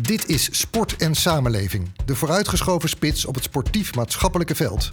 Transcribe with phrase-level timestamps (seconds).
[0.00, 4.90] Dit is Sport en Samenleving, de vooruitgeschoven spits op het sportief-maatschappelijke veld.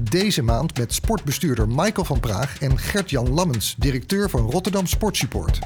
[0.00, 5.58] Deze maand met sportbestuurder Michael van Praag en Gert-Jan Lammens, directeur van Rotterdam Sportsupport.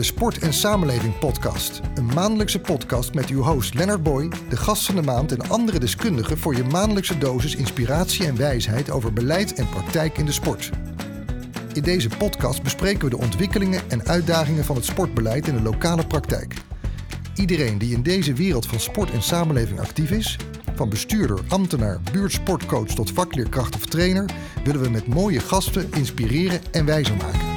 [0.00, 1.80] De Sport en Samenleving Podcast.
[1.94, 5.78] Een maandelijkse podcast met uw host Leonard Boy, de gast van de maand en andere
[5.78, 10.70] deskundigen voor je maandelijkse dosis inspiratie en wijsheid over beleid en praktijk in de sport.
[11.72, 16.06] In deze podcast bespreken we de ontwikkelingen en uitdagingen van het sportbeleid in de lokale
[16.06, 16.54] praktijk.
[17.34, 20.36] Iedereen die in deze wereld van sport en samenleving actief is,
[20.74, 24.30] van bestuurder, ambtenaar, buurtsportcoach tot vakleerkracht of trainer,
[24.64, 27.49] willen we met mooie gasten inspireren en wijzer maken.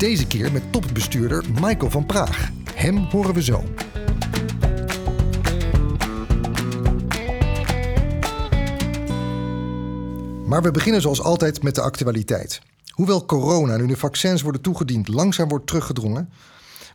[0.00, 2.48] Deze keer met topbestuurder Michael van Praag.
[2.74, 3.64] Hem horen we zo.
[10.46, 12.62] Maar we beginnen zoals altijd met de actualiteit.
[12.90, 16.32] Hoewel corona, nu de vaccins worden toegediend, langzaam wordt teruggedrongen,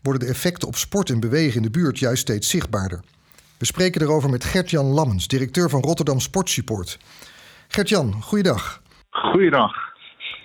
[0.02, 3.00] worden de effecten op sport en bewegen in de buurt juist steeds zichtbaarder.
[3.58, 7.00] We spreken erover met Gert-Jan Lammens, directeur van Rotterdam Sportsupport.
[7.68, 8.82] Gert-Jan, goeiedag.
[9.10, 9.74] Goeiedag.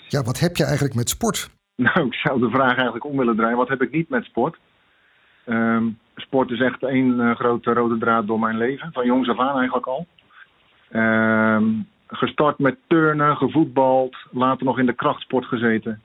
[0.09, 1.51] Ja, wat heb je eigenlijk met sport?
[1.81, 3.57] Nou, ik zou de vraag eigenlijk om willen draaien.
[3.57, 4.57] Wat heb ik niet met sport?
[5.45, 5.85] Ehm,
[6.17, 8.93] sport is echt één uh, grote rode draad door mijn leven.
[8.93, 10.07] Van jongs af aan eigenlijk al.
[10.91, 11.65] Ehm,
[12.07, 14.17] gestart met turnen, gevoetbald.
[14.31, 16.01] Later nog in de krachtsport gezeten.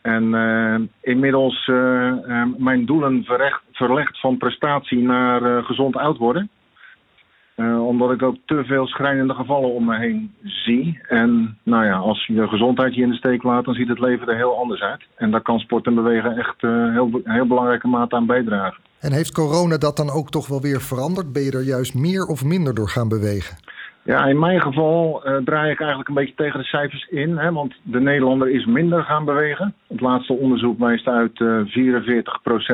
[0.00, 3.24] En uh, inmiddels uh, mijn doelen
[3.72, 6.50] verlegd van prestatie naar gezond oud worden.
[7.56, 11.00] Uh, omdat ik ook te veel schrijnende gevallen om me heen zie.
[11.08, 14.28] En nou ja, als je gezondheid je in de steek laat, dan ziet het leven
[14.28, 15.02] er heel anders uit.
[15.16, 18.82] En daar kan sport en bewegen echt uh, heel, heel belangrijke mate aan bijdragen.
[19.00, 21.32] En heeft corona dat dan ook toch wel weer veranderd?
[21.32, 23.56] Ben je er juist meer of minder door gaan bewegen?
[24.04, 27.36] Ja, in mijn geval uh, draai ik eigenlijk een beetje tegen de cijfers in.
[27.36, 29.74] Hè, want de Nederlander is minder gaan bewegen.
[29.88, 31.60] Het laatste onderzoek wijst uit uh,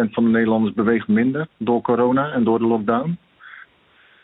[0.07, 3.19] 44% van de Nederlanders beweegt minder door corona en door de lockdown.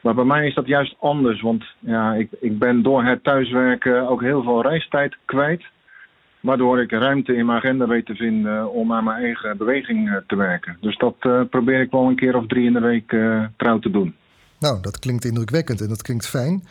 [0.05, 4.09] Maar bij mij is dat juist anders, want ja, ik, ik ben door het thuiswerken
[4.09, 5.65] ook heel veel reistijd kwijt.
[6.41, 10.37] Waardoor ik ruimte in mijn agenda weet te vinden om aan mijn eigen beweging te
[10.37, 10.77] werken.
[10.81, 13.79] Dus dat uh, probeer ik wel een keer of drie in de week uh, trouw
[13.79, 14.15] te doen.
[14.59, 16.63] Nou, dat klinkt indrukwekkend en dat klinkt fijn.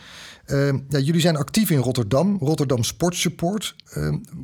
[0.48, 3.76] Uh, ja, jullie zijn actief in Rotterdam, Rotterdam Sportsupport.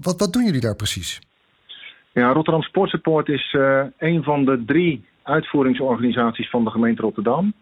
[0.01, 1.21] wat, wat doen jullie daar precies?
[2.13, 7.53] Ja, Rotterdam Sportsupport is uh, een van de drie uitvoeringsorganisaties van de gemeente Rotterdam.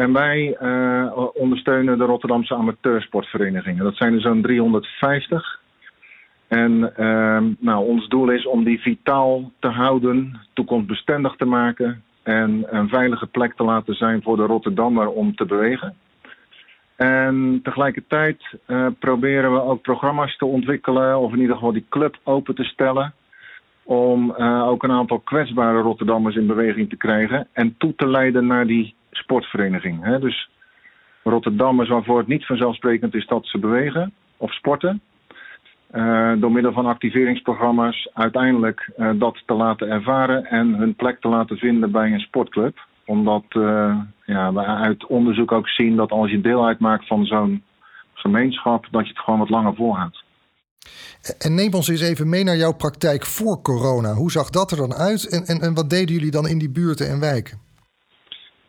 [0.00, 3.84] En wij uh, ondersteunen de Rotterdamse amateursportverenigingen.
[3.84, 5.60] Dat zijn er zo'n 350.
[6.48, 12.66] En uh, nou, ons doel is om die vitaal te houden, toekomstbestendig te maken en
[12.68, 15.94] een veilige plek te laten zijn voor de Rotterdammer om te bewegen.
[16.96, 22.18] En tegelijkertijd uh, proberen we ook programma's te ontwikkelen, of in ieder geval die club
[22.24, 23.14] open te stellen.
[23.82, 28.46] Om uh, ook een aantal kwetsbare Rotterdammers in beweging te krijgen en toe te leiden
[28.46, 30.04] naar die sportvereniging.
[30.04, 30.18] Hè?
[30.18, 30.50] Dus
[31.22, 35.00] Rotterdammers waarvoor het niet vanzelfsprekend is dat ze bewegen of sporten.
[35.94, 41.28] Uh, door middel van activeringsprogramma's uiteindelijk uh, dat te laten ervaren en hun plek te
[41.28, 42.78] laten vinden bij een sportclub.
[43.04, 47.62] Omdat uh, ja, we uit onderzoek ook zien dat als je deel uitmaakt van zo'n
[48.14, 50.24] gemeenschap, dat je het gewoon wat langer volhoudt.
[51.38, 54.12] En neem ons eens even mee naar jouw praktijk voor corona.
[54.12, 57.08] Hoe zag dat er dan uit en, en wat deden jullie dan in die buurten
[57.08, 57.69] en wijken?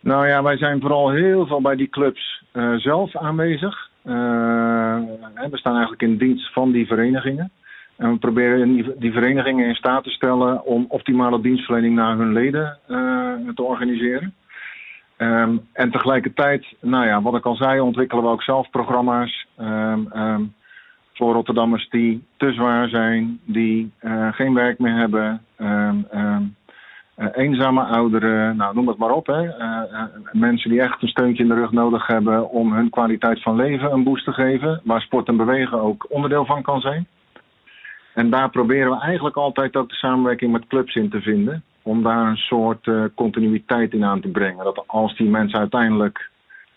[0.01, 3.89] Nou ja, wij zijn vooral heel veel bij die clubs uh, zelf aanwezig.
[4.05, 4.13] Uh,
[5.49, 7.51] we staan eigenlijk in dienst van die verenigingen.
[7.97, 12.77] En we proberen die, verenigingen in staat te stellen om optimale dienstverlening naar hun leden
[12.87, 14.33] uh, te organiseren.
[15.17, 20.07] Um, en tegelijkertijd, nou ja, wat ik al zei, ontwikkelen we ook zelf programma's um,
[20.15, 20.53] um,
[21.13, 23.91] voor Rotterdammers die te zwaar zijn, die
[24.31, 25.41] geen werk meer hebben.
[27.21, 29.27] Uh, eenzame ouderen, nou, noem het maar op.
[29.27, 29.43] Hè.
[29.43, 33.41] Uh, uh, mensen die echt een steuntje in de rug nodig hebben om hun kwaliteit
[33.41, 34.81] van leven een boost te geven.
[34.83, 37.07] Waar sport en bewegen ook onderdeel van kan zijn.
[38.13, 41.63] En daar proberen we eigenlijk altijd ook de samenwerking met clubs in te vinden.
[41.81, 44.63] Om daar een soort continuïteit in aan te brengen.
[44.63, 46.29] Dat als die mensen uiteindelijk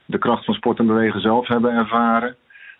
[0.04, 2.36] de kracht van sport en bewegen zelf hebben ervaren.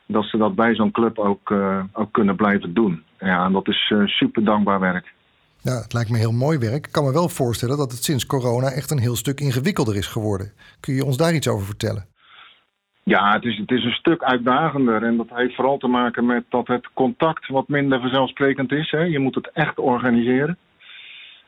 [0.07, 1.53] Dat ze dat bij zo'n club ook,
[1.93, 3.03] ook kunnen blijven doen.
[3.19, 5.13] Ja, en dat is super dankbaar werk.
[5.69, 6.87] Ja, het lijkt me heel mooi werk.
[6.87, 10.07] Ik kan me wel voorstellen dat het sinds corona echt een heel stuk ingewikkelder is
[10.07, 10.53] geworden.
[10.81, 12.07] Kun je ons daar iets over vertellen?
[13.03, 15.03] Ja, het is, het is een stuk uitdagender.
[15.03, 18.91] En dat heeft vooral te maken met dat het contact wat minder vanzelfsprekend is.
[18.91, 19.03] Hè.
[19.03, 20.59] Je moet het echt organiseren.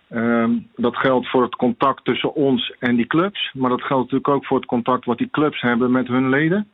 [0.09, 3.51] Ehm, dat geldt voor het contact tussen ons en die clubs.
[3.55, 6.69] Maar dat geldt natuurlijk ook voor het contact wat die clubs hebben met hun leden.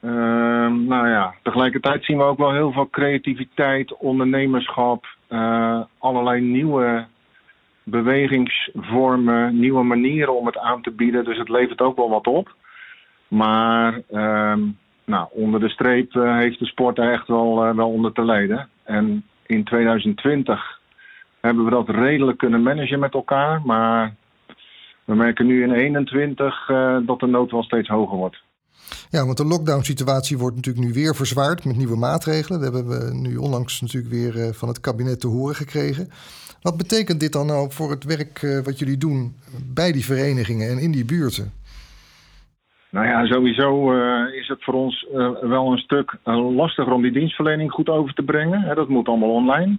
[0.00, 7.06] Ehm, nou ja, tegelijkertijd zien we ook wel heel veel creativiteit, ondernemerschap, uh, allerlei nieuwe
[7.82, 11.24] bewegingsvormen, nieuwe manieren om het aan te bieden.
[11.24, 12.54] Dus het levert ook wel wat op.
[13.28, 14.60] Maar ehm,
[15.04, 18.24] nou, onder de streep uh, heeft de sport daar echt wel, uh, wel onder te
[18.24, 18.68] lijden.
[18.84, 20.80] En in 2020
[21.40, 23.62] hebben we dat redelijk kunnen managen met elkaar.
[23.64, 24.14] Maar
[25.04, 28.42] we merken nu in 2021 uh, dat de nood wel steeds hoger wordt.
[29.10, 32.60] Ja, want de lockdown-situatie wordt natuurlijk nu weer verzwaard met nieuwe maatregelen.
[32.60, 36.08] Dat hebben we nu onlangs natuurlijk weer van het kabinet te horen gekregen.
[36.62, 39.36] Wat betekent dit dan nou voor het werk uh, wat jullie doen
[39.74, 41.52] bij die verenigingen en in die buurten?
[42.90, 45.06] Nou ja, sowieso uh, is het voor ons
[45.40, 46.16] wel een stuk
[46.54, 48.74] lastiger om die dienstverlening goed over te brengen.
[48.76, 49.78] Dat moet allemaal online.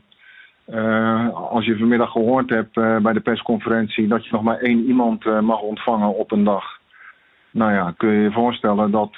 [1.34, 5.62] als je vanmiddag gehoord hebt bij de persconferentie dat je nog maar één iemand mag
[5.62, 6.79] ontvangen op een dag.
[7.52, 9.16] Nou ja, kun je je voorstellen dat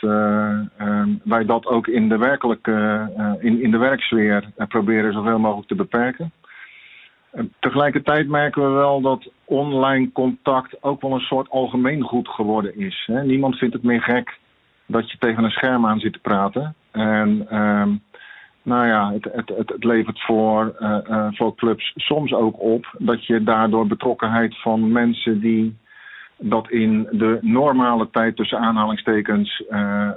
[1.24, 6.32] wij dat ook in de, werkelijke, in, in de werksfeer proberen zoveel mogelijk te beperken.
[7.60, 13.10] Tegelijkertijd merken we wel dat online contact ook wel een soort algemeen goed geworden is.
[13.24, 14.40] Niemand vindt het meer gek
[14.86, 16.76] dat je tegen een scherm aan zit te praten.
[16.92, 17.88] En uh,
[18.62, 20.76] nou ja, het, het, het, het levert voor,
[21.32, 25.80] voor clubs soms ook op dat je daardoor betrokkenheid van mensen die
[26.42, 30.10] dat in de normale tijd tussen aanhalingstekens uh,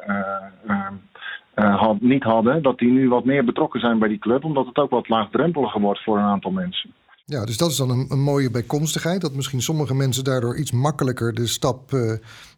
[1.54, 4.76] had, niet hadden, dat die nu wat meer betrokken zijn bij die club, omdat het
[4.76, 6.90] ook wat laagdrempeliger wordt voor een aantal mensen.
[7.26, 9.20] Ja, dus dat is dan een, een, mooie bijkomstigheid.
[9.20, 12.10] Dat misschien sommige mensen daardoor iets makkelijker de stap uh,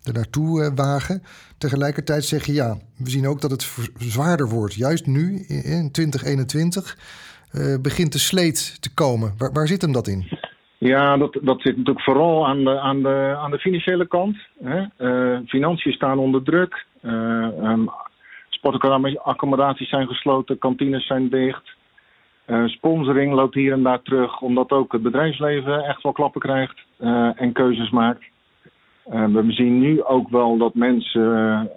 [0.02, 1.22] er naartoe uh, wagen.
[1.58, 4.74] Tegelijkertijd zeg je ja, we zien ook dat het zwaarder wordt.
[4.74, 6.98] Juist nu, in 2021,
[7.52, 9.34] uh, eh, begint de sleet te komen.
[9.38, 10.38] Waar, waar, zit hem dat in?
[10.78, 14.36] Ja, dat, dat zit natuurlijk vooral aan de, aan de, aan de financiële kant.
[14.62, 14.84] Hè.
[15.46, 16.84] financiën staan onder druk.
[17.02, 17.90] Um,
[18.48, 21.74] sportaccommodaties zijn gesloten, kantines zijn dicht.
[22.46, 26.78] Uh, sponsoring loopt hier en daar terug, omdat ook het bedrijfsleven echt wel klappen krijgt
[27.00, 28.24] uh, en keuzes maakt.
[29.12, 31.70] Uh, we zien nu ook wel dat mensen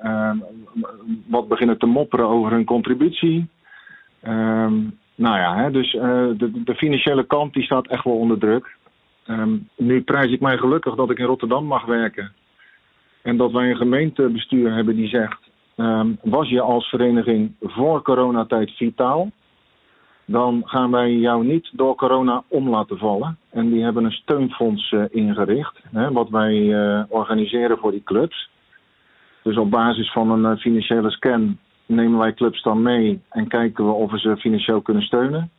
[1.28, 3.50] wat beginnen te mopperen over hun contributie.
[4.22, 4.74] Ehm,
[5.16, 8.78] nou ja, hè, dus de, de, financiële kant die staat echt wel onder druk.
[9.28, 12.32] Um, nu prijs ik mij gelukkig dat ik in Rotterdam mag werken.
[13.22, 15.40] En dat wij een gemeentebestuur hebben die zegt:
[15.76, 19.32] um, was je als vereniging voor coronatijd vitaal?
[20.32, 23.38] dan gaan wij jou niet door corona om laten vallen.
[23.50, 28.50] En die hebben een steunfonds uh, ingericht, hè, wat wij uh, organiseren voor die clubs.
[29.44, 33.86] Dus op basis van een uh, financiële scan nemen wij clubs dan mee en kijken
[33.86, 35.50] we of we ze financieel kunnen steunen.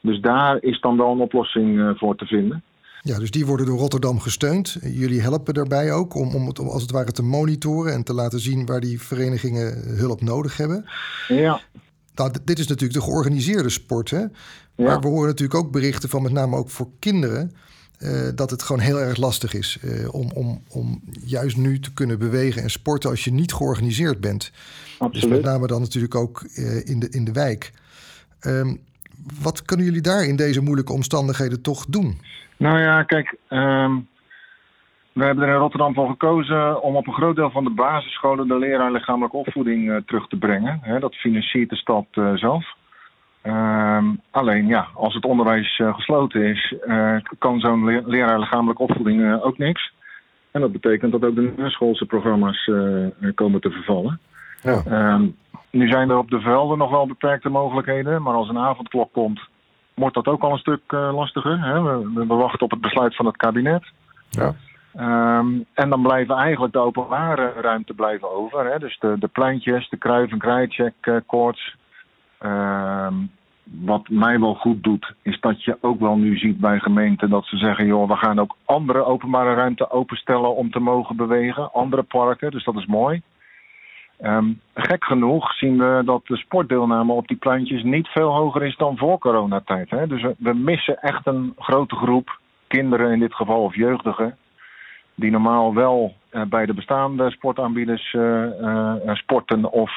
[0.00, 2.62] Dus daar is dan wel een oplossing voor te vinden.
[3.06, 4.76] Ja, dus die worden door Rotterdam gesteund.
[4.82, 8.40] Jullie helpen daarbij ook om, om het als het ware te monitoren en te laten
[8.40, 10.84] zien waar die verenigingen hulp nodig hebben.
[11.28, 11.60] Ja.
[12.14, 14.10] Nou, dit is natuurlijk de georganiseerde sport.
[14.10, 14.24] Hè?
[14.76, 17.52] Maar we horen natuurlijk ook berichten van met name ook voor kinderen.
[17.98, 21.92] Uh, dat het gewoon heel erg lastig is uh, om, om, om juist nu te
[21.92, 24.50] kunnen bewegen en sporten als je niet georganiseerd bent.
[24.98, 25.12] Absoluut.
[25.12, 27.72] Dus met name dan natuurlijk ook uh, in, de, in de wijk.
[28.40, 28.80] Um,
[29.42, 32.20] wat kunnen jullie daar in deze moeilijke omstandigheden toch doen?
[32.56, 34.08] Nou ja, kijk, um,
[35.12, 38.48] we hebben er in Rotterdam voor gekozen om op een groot deel van de basisscholen
[38.48, 41.00] de leraar lichamelijke opvoeding uh, terug te brengen.
[41.00, 42.74] Dat financiert de stad uh, zelf.
[43.42, 46.74] Uh, alleen ja, als het onderwijs uh, gesloten is,
[47.38, 49.92] kan zo'n le leraar lichamelijke opvoeding ook niks.
[50.50, 52.70] En dat betekent dat ook de schoolse programma's
[53.34, 54.20] komen te vervallen.
[54.66, 54.82] Ja.
[54.84, 55.26] Ehm,
[55.70, 59.40] nu zijn er op de velden nog wel beperkte mogelijkheden, maar als een avondklok komt,
[59.94, 61.60] wordt dat ook al een stuk lastiger.
[61.60, 61.82] Hè?
[61.82, 63.84] We, we wachten op het besluit van het kabinet.
[64.30, 64.54] Ja.
[65.38, 68.72] Um, en dan blijven eigenlijk de openbare ruimte blijven over.
[68.72, 68.78] Hè?
[68.78, 71.76] Dus de, de pleintjes, de kruif- en krijtcheckkoorts.
[72.40, 73.30] Um,
[73.64, 77.44] wat mij wel goed doet, is dat je ook wel nu ziet bij gemeenten dat
[77.44, 81.72] ze zeggen: joh, we gaan ook andere openbare ruimte openstellen om te mogen bewegen.
[81.72, 83.22] Andere parken, dus dat is mooi.
[84.22, 88.76] Um, gek genoeg zien we dat de sportdeelname op die pleintjes niet veel hoger is
[88.76, 89.90] dan voor coronatijd.
[89.90, 90.06] Hè?
[90.06, 94.36] Dus we, we missen echt een grote groep kinderen in dit geval, of jeugdigen
[95.16, 98.22] die normaal wel uh, bij de bestaande sportaanbieders uh,
[98.60, 99.90] uh, sporten of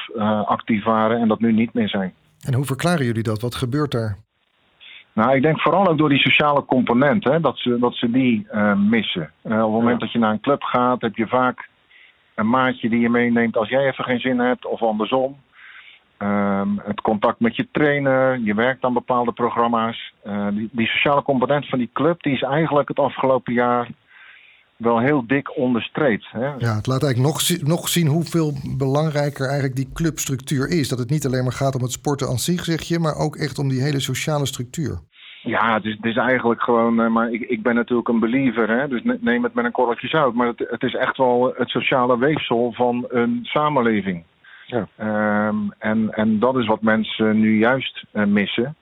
[0.44, 2.12] actief waren en dat nu niet meer zijn.
[2.40, 3.40] En hoe verklaren jullie dat?
[3.40, 4.16] Wat gebeurt daar?
[5.12, 8.46] Nou, ik denk vooral ook door die sociale component, hè, dat, ze, dat ze die
[8.76, 9.30] missen.
[9.42, 10.06] op het moment ja.
[10.06, 11.68] dat je naar een club gaat, heb je vaak
[12.40, 15.36] een maatje die je meeneemt als jij even geen zin hebt, of andersom.
[16.18, 20.14] Um, het contact met je trainer, je werkt aan bepaalde programma's.
[20.50, 23.88] die, die, sociale component van die club die is eigenlijk het afgelopen jaar
[24.76, 26.26] wel heel dik onderstreept.
[26.30, 26.46] Hè?
[26.46, 30.88] Ja, het laat eigenlijk nog, nog zien hoeveel belangrijker eigenlijk die clubstructuur is.
[30.88, 33.36] Dat het niet alleen maar gaat om het sporten aan zich, zeg je, maar ook
[33.36, 35.00] echt om die hele sociale structuur.
[35.42, 38.68] Ja, het is, het is eigenlijk gewoon, uh, maar ik, ik ben natuurlijk een believer,
[38.68, 40.34] hè, dus neem het met een korreltje zout.
[40.34, 44.24] Maar het, het is echt wel het sociale weefsel van een samenleving.
[44.66, 44.88] Ja.
[45.48, 48.76] Um, en, en dat is wat mensen nu juist uh, missen.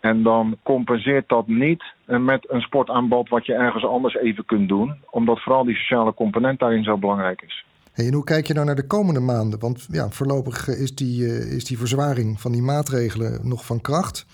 [0.00, 4.68] En dan compenseert dat niet uh, met een sportaanbod wat je ergens anders even kunt
[4.68, 4.94] doen.
[5.10, 7.64] Omdat vooral die sociale component daarin zo belangrijk is.
[7.92, 9.58] Hey, en hoe kijk je nou naar de komende maanden?
[9.58, 11.26] Want ja, voorlopig is die,
[11.56, 14.26] is die verzwaring van die maatregelen nog van kracht.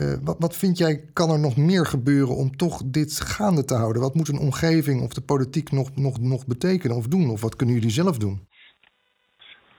[0.00, 3.74] Uh, wat, wat vind jij, kan er nog meer gebeuren om toch dit gaande te
[3.74, 4.02] houden?
[4.02, 7.30] Wat moet een omgeving of de politiek nog, nog, nog betekenen of doen?
[7.30, 8.46] Of wat kunnen jullie zelf doen?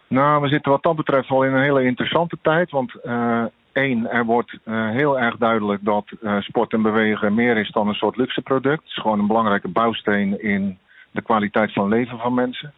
[0.07, 2.71] Nou, we zitten wat dat betreft al in een hele interessante tijd.
[2.71, 6.05] Want uh, één, er wordt uh, heel erg duidelijk dat
[6.39, 8.81] sport en bewegen meer is dan een soort luxe product.
[8.81, 10.77] Het is gewoon een belangrijke bouwsteen in
[11.11, 12.73] de kwaliteit van leven van mensen.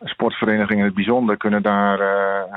[0.00, 2.00] Sportverenigingen in het bijzonder kunnen daar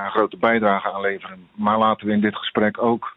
[0.04, 1.48] een grote bijdrage aan leveren.
[1.56, 3.16] Maar laten we in dit gesprek ook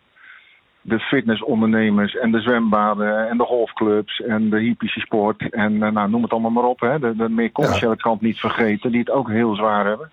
[0.87, 6.11] de fitnessondernemers en de zwembaden en de golfclubs en de hippische sport en eh, nou,
[6.11, 6.81] noem het allemaal maar op.
[6.81, 6.99] Hè.
[6.99, 10.11] De, de meer commerciële kant niet vergeten, die het ook heel zwaar hebben.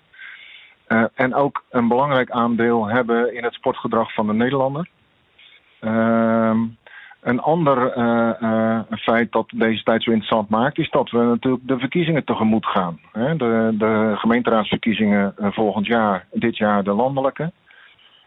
[0.87, 4.87] Uh, en ook een belangrijk aandeel hebben in het sportgedrag van de Nederlander.
[5.81, 6.59] Uh,
[7.21, 11.79] een ander uh, feit dat deze tijd zo interessant maakt, is dat we natuurlijk de
[11.79, 12.99] verkiezingen tegemoet gaan.
[13.11, 13.35] Hè.
[13.35, 17.51] De, de gemeenteraadsverkiezingen volgend jaar, dit jaar de landelijke.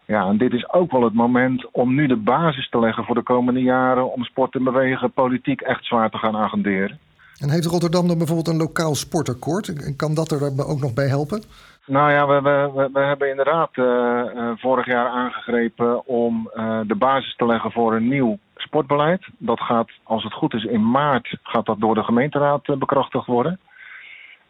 [0.05, 3.15] Ja, en dit is ook wel het moment om nu de basis te leggen voor
[3.15, 6.99] de komende jaren om sport en bewegen politiek echt zwaar te gaan agenderen.
[7.39, 9.67] En heeft Rotterdam dan bijvoorbeeld een lokaal sportakkoord?
[9.67, 11.43] En kan dat er ook nog bij helpen?
[11.85, 16.95] Nou ja, we, we, we hebben inderdaad uh, uh, vorig jaar aangegrepen om uh, de
[16.95, 19.27] basis te leggen voor een nieuw sportbeleid.
[19.37, 23.59] Dat gaat, als het goed is, in maart gaat dat door de gemeenteraad bekrachtigd worden.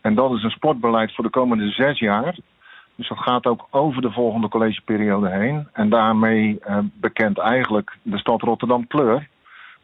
[0.02, 2.38] En dat is een sportbeleid voor de komende zes jaar.
[2.96, 5.68] Dus dat gaat ook over de volgende collegeperiode heen.
[5.74, 9.28] En daarmee uh, bekent eigenlijk de stad Rotterdam kleur.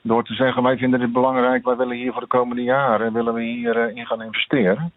[0.02, 3.34] Door te zeggen, wij vinden dit belangrijk, wij willen hier voor de komende jaren willen
[3.34, 4.92] we hier uh, in gaan investeren.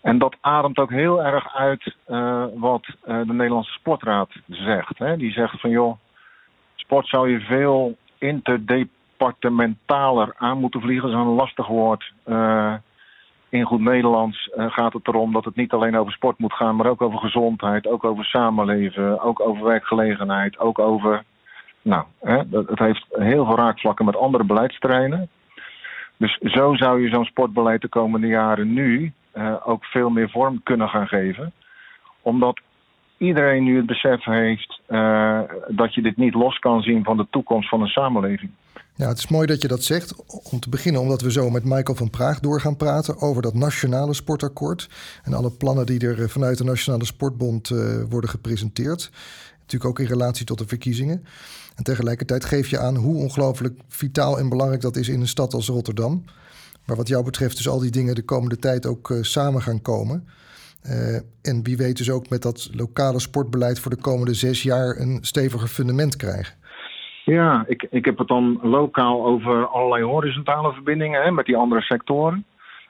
[0.00, 4.98] En dat ademt ook heel erg uit uh, wat de Nederlandse Sportraad zegt.
[4.98, 5.16] Hè.
[5.16, 5.96] Die zegt van joh,
[6.74, 11.10] sport zou je veel interdepartementaler aan moeten vliegen.
[11.10, 12.12] Dat is een lastig woord
[13.52, 16.76] in goed Nederlands uh, gaat het erom dat het niet alleen over sport moet gaan,
[16.76, 21.24] maar ook over gezondheid, ook over samenleven, ook over werkgelegenheid, ook over.
[21.82, 25.28] Nou, hè, het heeft heel veel raakvlakken met andere beleidsterreinen.
[26.16, 30.62] Dus zo zou je zo'n sportbeleid de komende jaren nu uh, ook veel meer vorm
[30.62, 31.52] kunnen gaan geven.
[32.22, 32.60] Omdat
[33.22, 37.26] iedereen nu het besef heeft uh, dat je dit niet los kan zien van de
[37.30, 38.50] toekomst van een samenleving.
[38.94, 40.14] Ja, het is mooi dat je dat zegt.
[40.52, 43.54] Om te beginnen omdat we zo met Michael van Praag door gaan praten over dat
[43.54, 44.88] nationale sportakkoord.
[45.22, 49.10] En alle plannen die er eh, vanuit de Nationale Sportbond uh, worden gepresenteerd.
[49.60, 51.24] Natuurlijk ook in relatie tot de verkiezingen.
[51.76, 55.54] En tegelijkertijd geef je aan hoe ongelooflijk vitaal en belangrijk dat is in een stad
[55.54, 56.24] als Rotterdam.
[56.86, 60.28] Maar wat jou betreft dus al die dingen de komende tijd ook samen gaan komen.
[60.84, 64.96] Uh, en wie weet dus ook met dat lokale sportbeleid voor de komende zes jaar
[64.96, 66.54] een steviger fundament krijgen.
[67.24, 71.80] Ja, ik, ik heb het dan lokaal over allerlei horizontale verbindingen hè, met die andere
[71.80, 72.44] sectoren.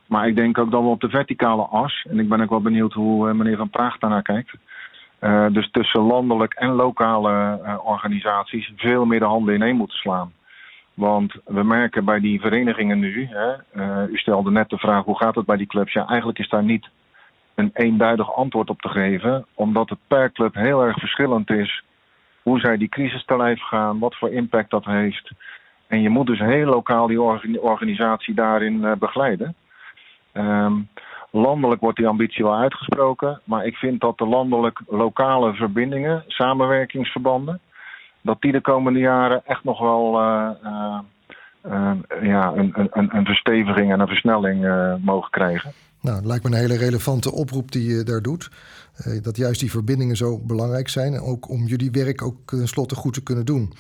[0.07, 2.63] Maar ik denk ook dat we op de verticale as, en ik ben ook wel
[2.63, 4.55] benieuwd hoe uh, meneer Van Praag daarnaar kijkt.
[5.21, 10.33] Uh, dus tussen landelijk en lokale organisaties veel meer de handen ineen moeten slaan.
[10.95, 15.35] Want we merken bij die verenigingen nu, hè, u stelde net de vraag hoe gaat
[15.35, 15.93] het bij die clubs.
[15.93, 16.89] Ja, eigenlijk is daar niet
[17.55, 21.83] een eenduidig antwoord op te geven, omdat het per club heel erg verschillend is
[22.43, 25.31] hoe zij die crisis te lijf gaan, wat voor impact dat heeft.
[25.87, 27.21] En je moet dus heel lokaal die
[27.61, 29.55] organisatie daarin uh, begeleiden.
[30.33, 30.89] Um,
[31.31, 37.61] landelijk wordt die ambitie wel uitgesproken, maar ik vind dat de landelijk-lokale verbindingen, samenwerkingsverbanden,
[38.21, 40.51] dat die de komende jaren echt nog wel uh,
[41.67, 41.93] uh,
[42.23, 44.67] ja, een, een, een versteviging en een versnelling
[45.01, 45.73] mogen krijgen.
[46.03, 48.51] Nou, lijkt me een hele relevante oproep die je daar doet.
[49.07, 51.21] Uh, dat juist die verbindingen zo belangrijk zijn.
[51.21, 53.73] Ook om jullie werk ook tenslotte goed te kunnen doen.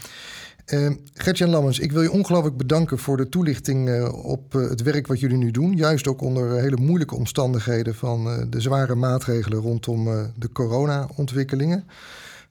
[0.66, 5.20] Uh, Gertjan Lammens, ik wil je ongelooflijk bedanken voor de toelichting op het werk wat
[5.20, 5.76] jullie nu doen.
[5.76, 10.04] Juist ook onder hele moeilijke omstandigheden van de zware maatregelen rondom
[10.36, 11.86] de corona-ontwikkelingen.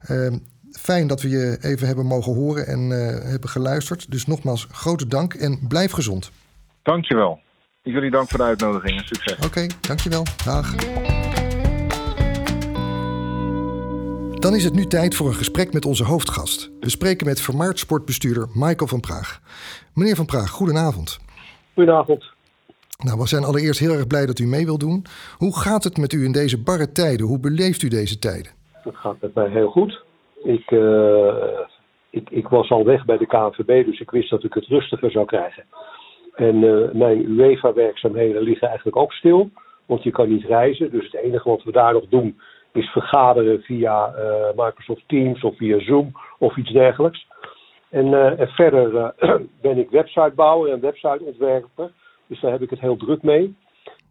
[0.00, 0.38] Ehm,
[0.70, 2.90] fijn dat we je even hebben mogen horen en
[3.30, 4.10] hebben geluisterd.
[4.10, 6.30] Dus nogmaals, grote dank en blijf gezond.
[6.82, 7.40] Dankjewel.
[7.84, 9.36] Jullie dank voor de uitnodiging en succes.
[9.36, 10.22] Oké, okay, dankjewel.
[10.44, 10.74] Dag.
[14.40, 16.72] Dan is het nu tijd voor een gesprek met onze hoofdgast.
[16.80, 19.40] We spreken met vermaard sportbestuurder Michael van Praag.
[19.94, 21.18] Meneer van Praag, goedenavond.
[21.74, 22.30] Goedenavond.
[23.04, 25.04] Nou, we zijn allereerst heel erg blij dat u mee wilt doen.
[25.36, 27.26] Hoe gaat het met u in deze barre tijden?
[27.26, 28.52] Hoe beleeft u deze tijden?
[28.72, 30.02] Het gaat met mij heel goed.
[30.42, 31.34] Ik, uh,
[32.10, 35.10] ik, ik was al weg bij de KNVB, dus ik wist dat ik het rustiger
[35.10, 35.64] zou krijgen.
[36.34, 39.50] En uh, mijn UEFA-werkzaamheden liggen eigenlijk ook stil,
[39.86, 40.90] want je kan niet reizen.
[40.90, 42.40] Dus het enige wat we daar nog doen
[42.72, 47.26] is vergaderen via uh, Microsoft Teams of via Zoom of iets dergelijks.
[47.88, 49.14] En, en verder
[49.62, 51.90] ben ik websitebouwer en websiteontwerper.
[52.26, 53.56] Dus daar heb ik het heel druk mee.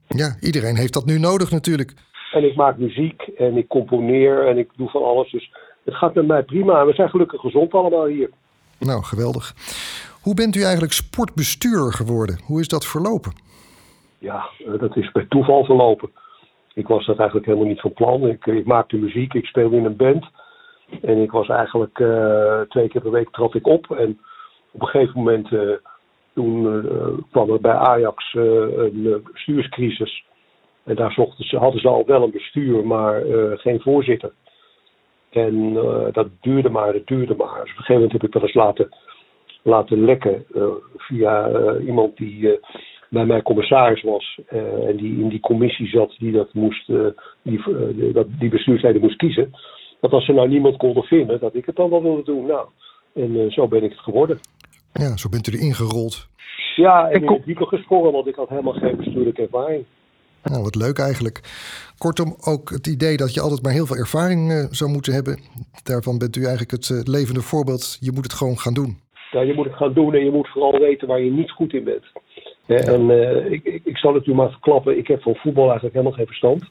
[0.08, 1.94] Ja, iedereen heeft dat nu nodig natuurlijk.
[2.32, 5.32] En ik maak muziek en ik componeer en ik doe van alles.
[5.32, 5.52] Dus
[5.84, 6.80] het gaat met mij prima.
[6.80, 8.30] En we zijn gelukkig gezond allemaal hier.
[8.80, 9.54] Nou, geweldig.
[10.22, 12.40] Hoe bent u eigenlijk sportbestuurder geworden?
[12.46, 13.32] Hoe is dat verlopen?
[14.18, 16.12] Ja, eh, dat is bij toeval verlopen.
[16.74, 18.28] Ik was dat eigenlijk helemaal niet van plan.
[18.28, 20.26] Ik, ik maakte muziek, ik speelde in een band.
[21.02, 23.92] En ik was eigenlijk uh, twee keer per week trad ik op.
[23.92, 24.20] En
[24.72, 25.50] op een gegeven moment
[26.34, 26.86] toen
[27.32, 30.26] kwam er bij Ajax een bestuurscrisis.
[30.84, 33.22] En daar zochten ze, hadden ze al wel een bestuur, maar
[33.58, 34.34] geen voorzitter.
[35.30, 35.74] En
[36.12, 37.62] dat duurde maar, dat duurde maar.
[37.62, 38.90] Dus op een gegeven moment heb ik dat eens laten,
[39.62, 40.46] laten lekken
[40.98, 41.50] via
[41.80, 42.60] iemand die
[43.10, 44.40] bij mij commissaris was.
[44.88, 46.92] en die in die commissie zat die dat moest,
[47.42, 47.62] die,
[48.14, 49.52] dat, die bestuursleden moest kiezen.
[50.00, 52.46] Dat als ze nou niemand konden vinden, dat ik het dan wel wilde doen.
[52.46, 52.68] Nou,
[53.14, 54.40] en zo ben ik het geworden.
[54.94, 56.28] Ja, zo bent u erin gerold.
[56.76, 59.86] Ja, en in het diepe gesprongen, want ik had helemaal geen bestuurlijke ervaring.
[60.44, 61.40] Nou, wat leuk eigenlijk.
[61.98, 65.40] Kortom, ook het idee dat je altijd maar heel veel ervaring uh, zou moeten hebben.
[65.84, 67.98] Daarvan bent u eigenlijk het uh, levende voorbeeld.
[68.00, 69.00] Je moet het gewoon gaan doen.
[69.32, 71.74] Ja, je moet het gaan doen en je moet vooral weten waar je niet goed
[71.74, 72.06] in bent.
[72.68, 75.94] En uh, ik, ik, ik, zal het u maar verklappen, ik heb van voetbal eigenlijk
[75.94, 76.64] helemaal geen verstand.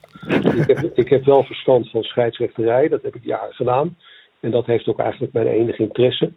[0.56, 3.96] ik, heb, ik heb wel verstand van scheidsrechterij, dat heb ik jaren gedaan.
[4.40, 6.32] En dat heeft ook eigenlijk mijn enige interesse.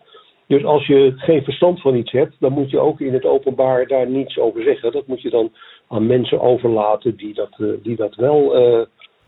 [0.47, 3.87] Dus als je geen verstand van iets hebt, dan moet je ook in het openbaar
[3.87, 4.91] daar niets over zeggen.
[4.91, 5.51] Dat moet je dan
[5.87, 8.85] aan mensen overlaten die dat, uh, die dat wel uh,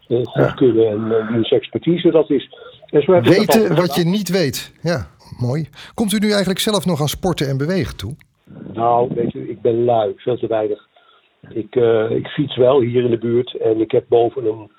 [0.07, 0.51] uh, goed ja.
[0.51, 2.49] kunnen en wiens expertise dat is.
[2.89, 4.73] En zo Weten wat je niet weet.
[4.81, 5.07] Ja,
[5.39, 5.69] mooi.
[5.93, 8.15] Komt u nu eigenlijk zelf nog aan sporten en bewegen toe?
[8.73, 10.87] Nou, weet je, ik ben lui, veel te weinig.
[11.49, 11.75] Ik,
[12.09, 14.69] ik fiets wel hier in de buurt en ik heb boven een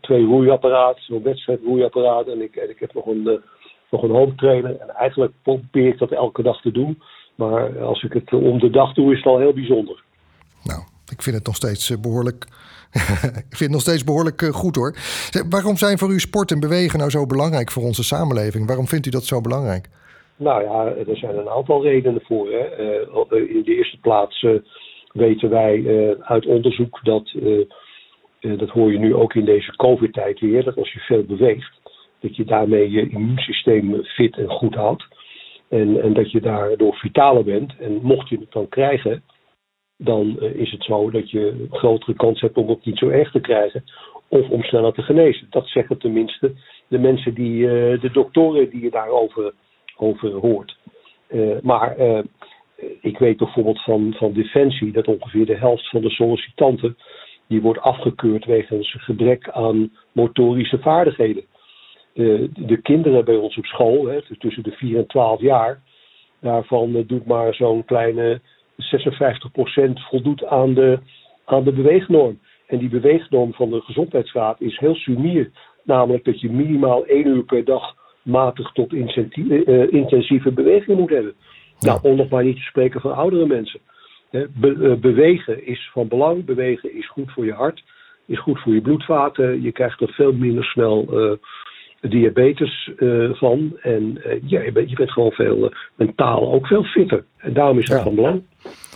[0.00, 2.26] 2 roeiapparaat, zo'n wedstrijd roeiapparaat.
[2.26, 3.42] En ik, en ik heb nog een
[3.90, 4.76] nog een home trainer.
[4.80, 7.02] En eigenlijk probeer ik dat elke dag te doen.
[7.34, 10.02] Maar als ik het om de dag doe, is het al heel bijzonder.
[10.62, 12.46] Nou, ik vind het nog steeds behoorlijk.
[13.50, 14.94] ik vind het nog steeds behoorlijk goed hoor.
[15.50, 18.66] Waarom zijn voor u sport en bewegen nou zo belangrijk voor onze samenleving?
[18.66, 19.88] Waarom vindt u dat zo belangrijk?
[20.36, 22.50] Nou ja, er zijn een aantal redenen voor.
[22.50, 22.64] Hè.
[23.48, 24.46] in de eerste plaats
[25.12, 25.84] weten wij
[26.20, 27.34] uit onderzoek dat.
[28.40, 30.64] dat hoor je nu ook in deze COVID-tijd weer.
[30.64, 31.80] Dat als je veel beweegt,
[32.20, 35.06] dat je daarmee je immuunsysteem fit en goed houdt.
[35.68, 37.72] En, en dat je daardoor vitaler bent.
[37.78, 39.22] En mocht je het dan krijgen,
[39.96, 43.08] dan uh, is het zo dat je een grotere kans hebt om het niet zo
[43.08, 43.84] erg te krijgen.
[44.28, 45.46] Of om sneller te genezen.
[45.50, 46.52] Dat zeggen tenminste
[46.88, 49.52] de mensen die, uh, de doktoren die je daarover
[49.96, 50.78] over hoort.
[51.30, 51.96] Uh, maar
[53.00, 56.96] ik weet bijvoorbeeld van, van Defensie dat ongeveer de helft van de sollicitanten
[57.48, 61.44] die wordt afgekeurd wegens gebrek aan motorische vaardigheden
[62.16, 65.82] de, de kinderen bij ons op school, tussen de 4 en 12 jaar,
[66.40, 68.40] daarvan doet maar zo'n kleine
[68.76, 70.98] 56% voldoet aan de,
[71.44, 72.38] aan de beweegnorm.
[72.66, 75.50] En die beweegnorm van de Gezondheidsraad is heel sumier.
[75.82, 81.34] Namelijk dat je minimaal één uur per dag matig tot uh, intensieve beweging moet hebben.
[81.78, 81.88] Ja.
[81.88, 83.80] Nou, om nog maar niet te spreken van oudere mensen.
[84.30, 86.44] Be uh, bewegen is van belang.
[86.44, 87.84] Bewegen is goed voor je hart.
[88.26, 89.62] Is goed voor je bloedvaten.
[89.62, 91.32] Je krijgt er veel minder snel uh,
[92.00, 93.76] diabetes uh, van.
[93.82, 97.24] En uh, ja, je, bent, je bent gewoon veel uh, mentaal ook veel fitter.
[97.36, 98.04] En daarom is dat ja.
[98.04, 98.42] van belang.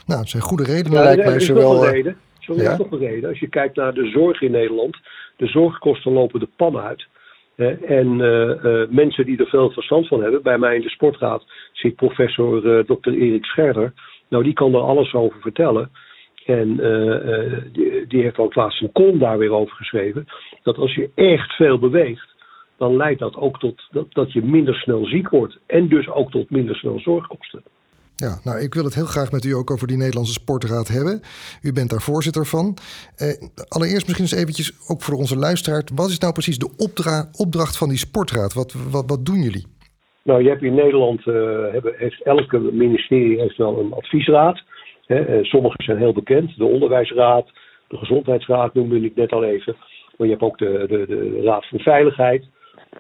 [0.06, 1.72] Nou, het zijn goede redenen ja, lijkt mij zowel...
[1.72, 2.16] Nog een reden.
[2.38, 2.76] Ja?
[2.76, 3.28] nog een reden.
[3.28, 4.96] Als je kijkt naar de zorg in Nederland,
[5.36, 7.06] de zorgkosten lopen de pan uit.
[7.86, 8.16] en
[8.90, 13.10] mensen die er veel verstand van hebben, bij mij in de sportraad zit professor Dr.
[13.10, 13.92] Erik Scherder.
[14.28, 15.90] Nou, die kan er alles over vertellen.
[16.44, 16.76] En
[17.72, 20.26] die, die, heeft ook laatst een column daar weer over geschreven.
[20.62, 22.29] Dat als je echt veel beweegt,
[22.80, 25.58] dan leidt dat ook tot dat, dat je minder snel ziek wordt.
[25.66, 27.62] En dus ook tot minder snel zorgkosten.
[28.16, 31.20] Ja, nou, ik wil het heel graag met u ook over die Nederlandse Sportraad hebben.
[31.62, 32.76] U bent daar voorzitter van.
[33.16, 33.26] Eh,
[33.68, 35.82] allereerst misschien eens eventjes, ook voor onze luisteraar...
[35.94, 38.52] wat is nou precies de opdra opdracht van die sportraad?
[38.54, 39.66] Wat, wat, wat doen jullie?
[40.22, 41.34] Nou, je hebt in Nederland, uh,
[41.72, 44.62] hebben, heeft elke ministerie heeft wel een adviesraad.
[45.06, 45.44] Hè.
[45.44, 46.56] Sommige zijn heel bekend.
[46.56, 47.46] De onderwijsraad,
[47.88, 49.76] de gezondheidsraad noemde ik net al even.
[50.16, 52.44] Maar je hebt ook de, de, de Raad van Veiligheid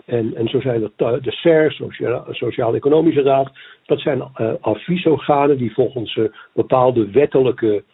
[0.06, 1.92] En, en zo zijn de SER,
[2.30, 3.50] Sociaal-Economische Raad.
[3.84, 7.84] Dat zijn uh, adviesorganen die volgens uh, bepaalde wettelijke,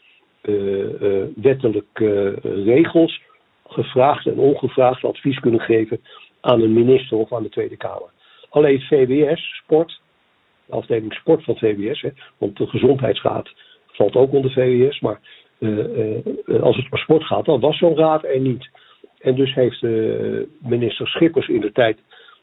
[0.43, 3.23] uh, wettelijke regels
[3.67, 6.01] gevraagd en ongevraagd advies kunnen geven
[6.41, 8.11] aan een minister of aan de Tweede Kamer.
[8.49, 10.01] Alleen VWS, sport,
[10.67, 13.51] de afdeling sport van VWS, hè, want de gezondheidsraad
[13.87, 15.21] valt ook onder VWS, maar
[16.61, 18.69] als het om sport gaat, dan was zo'n raad er niet.
[19.27, 19.83] En dus heeft
[20.59, 21.99] minister Schippers in de tijd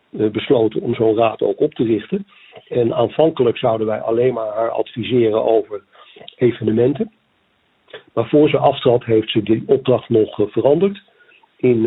[0.10, 2.26] besloten om zo'n raad ook op te richten.
[2.68, 5.84] En aanvankelijk zouden wij alleen maar haar adviseren over
[6.36, 7.12] evenementen.
[8.14, 11.02] Maar voor ze aftrad heeft ze die opdracht nog veranderd.
[11.58, 11.86] In,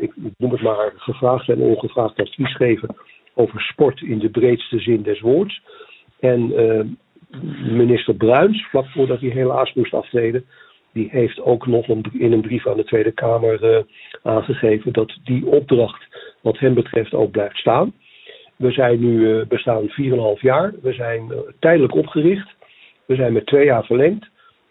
[0.00, 2.96] ik noem het maar, gevraagd en ongevraagd advies geven
[3.34, 5.62] over sport in de breedste zin des woords.
[6.20, 6.52] En
[7.76, 10.44] minister Bruins, vlak voordat hij helaas moest aftreden,
[10.92, 13.82] die heeft ook nog in een brief aan de Tweede Kamer uh,
[14.22, 16.06] aangegeven dat die opdracht
[16.40, 17.92] wat hem betreft ook blijft staan.
[18.56, 19.94] We zijn nu uh, bestaan 4,5
[20.40, 20.72] jaar.
[20.82, 22.48] We zijn uh, tijdelijk opgericht.
[23.04, 24.26] We zijn met twee jaar verlengd.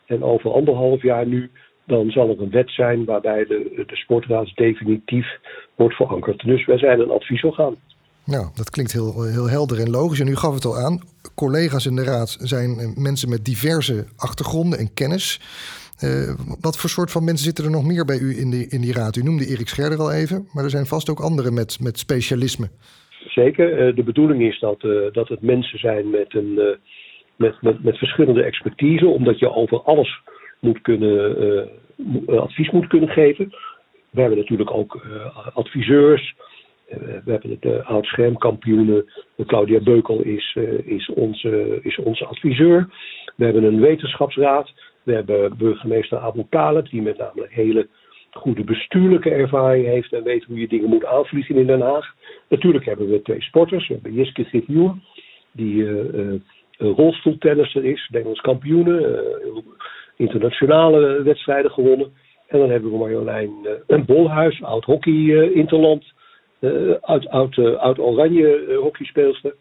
[0.06, 1.52] En over anderhalf jaar nu,
[1.86, 5.28] dan zal er een wet zijn waarbij de, de sportraad definitief
[5.76, 6.46] wordt verankerd.
[6.46, 7.76] Dus wij zijn een adviesorgaan.
[8.24, 10.20] Nou, dat klinkt heel, heel helder en logisch.
[10.20, 11.02] En u gaf het al aan.
[11.36, 15.40] Collega's in de raad zijn mensen met diverse achtergronden en kennis.
[16.04, 18.82] Uh, wat voor soort van mensen zitten er nog meer bij u in die, in
[18.82, 19.16] die raad?
[19.16, 22.70] U noemde Erik Scherder al even, maar er zijn vast ook anderen met, met specialisme.
[23.28, 23.88] Zeker.
[23.88, 26.78] Uh, de bedoeling is dat, uh, dat het mensen zijn met, een,
[27.36, 30.20] met, met, met verschillende expertise, omdat je over alles
[30.60, 31.70] moet kunnen,
[32.28, 33.56] advies moet kunnen geven.
[34.10, 35.02] We hebben natuurlijk ook
[35.54, 36.36] adviseurs.
[37.26, 39.12] we hebben de oud-schermkampioene.
[39.46, 42.90] Claudia Beukel is, is, onze, is onze adviseur.
[43.36, 44.72] We hebben een wetenschapsraad.
[45.08, 47.88] We hebben burgemeester Abu Talib, die met name hele
[48.32, 52.16] goede bestuurlijke ervaring heeft en weet hoe je dingen moet aanvliegen in Den Haag.
[52.50, 53.88] Natuurlijk hebben we twee sporters.
[53.88, 54.96] We hebben Jiske Gifjoer,
[55.52, 56.40] die uh,
[56.78, 59.20] rolstoeltennisser is, Nederlands kampioen, uh,
[60.16, 62.12] internationale wedstrijden gewonnen.
[62.48, 63.52] En dan hebben we Marjolein
[63.88, 66.14] uh, Bolhuis, oud hockey interland,
[67.02, 69.56] uit, uit, uit Oranje hockeyspeelster.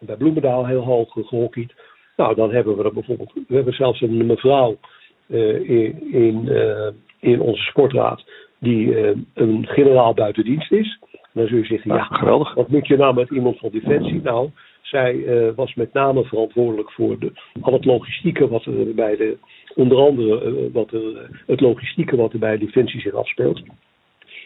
[0.00, 1.74] En bij Bloemendaal heel hoog gehockeyd.
[2.16, 3.32] Nou, dan hebben we er bijvoorbeeld.
[3.48, 4.78] We hebben zelfs een mevrouw
[5.26, 6.88] uh, in, in, uh,
[7.20, 8.24] in, onze sportraad
[8.58, 10.98] die uh, een generaal buiten dienst is.
[11.32, 12.54] dan zul je zeggen, ja, ja, geweldig.
[12.54, 14.20] Wat moet je nou met iemand van Defensie?
[14.22, 14.50] Nou,
[14.82, 15.24] zij
[15.56, 19.36] was met name verantwoordelijk voor de, al het logistieke wat er bij de,
[19.74, 23.62] onder andere wat er, het logistieke wat er bij Defensie zich afspeelt.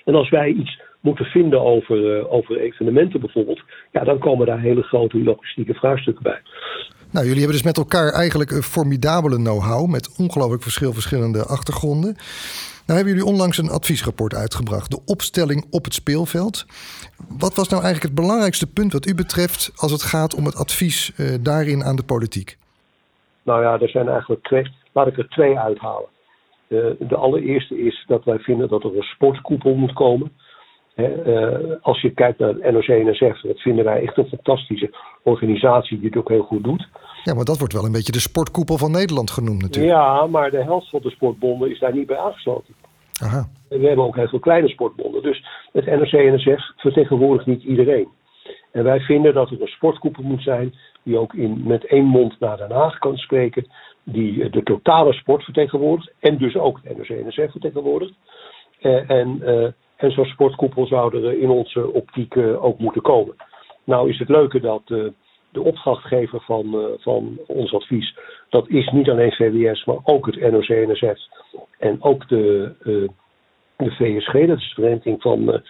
[0.04, 4.82] En als wij iets moeten vinden over, over evenementen bijvoorbeeld, ja, dan komen daar hele
[4.82, 6.40] grote logistieke vraagstukken bij.
[7.10, 12.16] Nou, jullie hebben dus met elkaar eigenlijk een formidabele know-how met ongelooflijk verschil verschillende achtergronden.
[12.86, 16.66] Nou hebben jullie onlangs een adviesrapport uitgebracht, de opstelling op het speelveld.
[17.38, 20.56] Wat was nou eigenlijk het belangrijkste punt wat u betreft als het gaat om het
[20.56, 22.58] advies uh, daarin aan de politiek?
[23.42, 26.08] Nou ja, er zijn eigenlijk twee, laat ik er twee uithalen.
[26.98, 30.32] De allereerste is dat wij vinden dat er een sportkoepel moet komen.
[30.98, 36.08] Uh, als je kijkt naar het NOC-NSF, dat vinden wij echt een fantastische organisatie die
[36.08, 36.88] het ook heel goed doet.
[37.24, 39.94] Ja, maar dat wordt wel een beetje de sportkoepel van Nederland genoemd natuurlijk.
[39.94, 42.74] Ja, maar de helft van de sportbonden is daar niet bij aangesloten.
[43.22, 43.48] Aha.
[43.68, 45.22] En we hebben ook heel veel kleine sportbonden.
[45.22, 48.08] Dus het NOC-NSF vertegenwoordigt niet iedereen.
[48.72, 52.40] En wij vinden dat er een sportkoepel moet zijn die ook in, met één mond
[52.40, 53.66] naar Den Haag kan spreken.
[54.04, 58.14] Die de totale sport vertegenwoordigt en dus ook het NOC-NSF vertegenwoordigt.
[58.80, 59.40] Uh, en...
[59.44, 63.34] Uh, en zo'n sportkoepel zou er in onze optiek uh, ook moeten komen.
[63.84, 65.04] Nou is het leuke dat uh,
[65.52, 70.50] de opdrachtgever van, uh, van ons advies, dat is niet alleen VWS, maar ook het
[70.50, 71.20] NOC-NSF
[71.78, 72.72] en ook de,
[73.76, 75.62] de VSG, dat is de Vereniging van,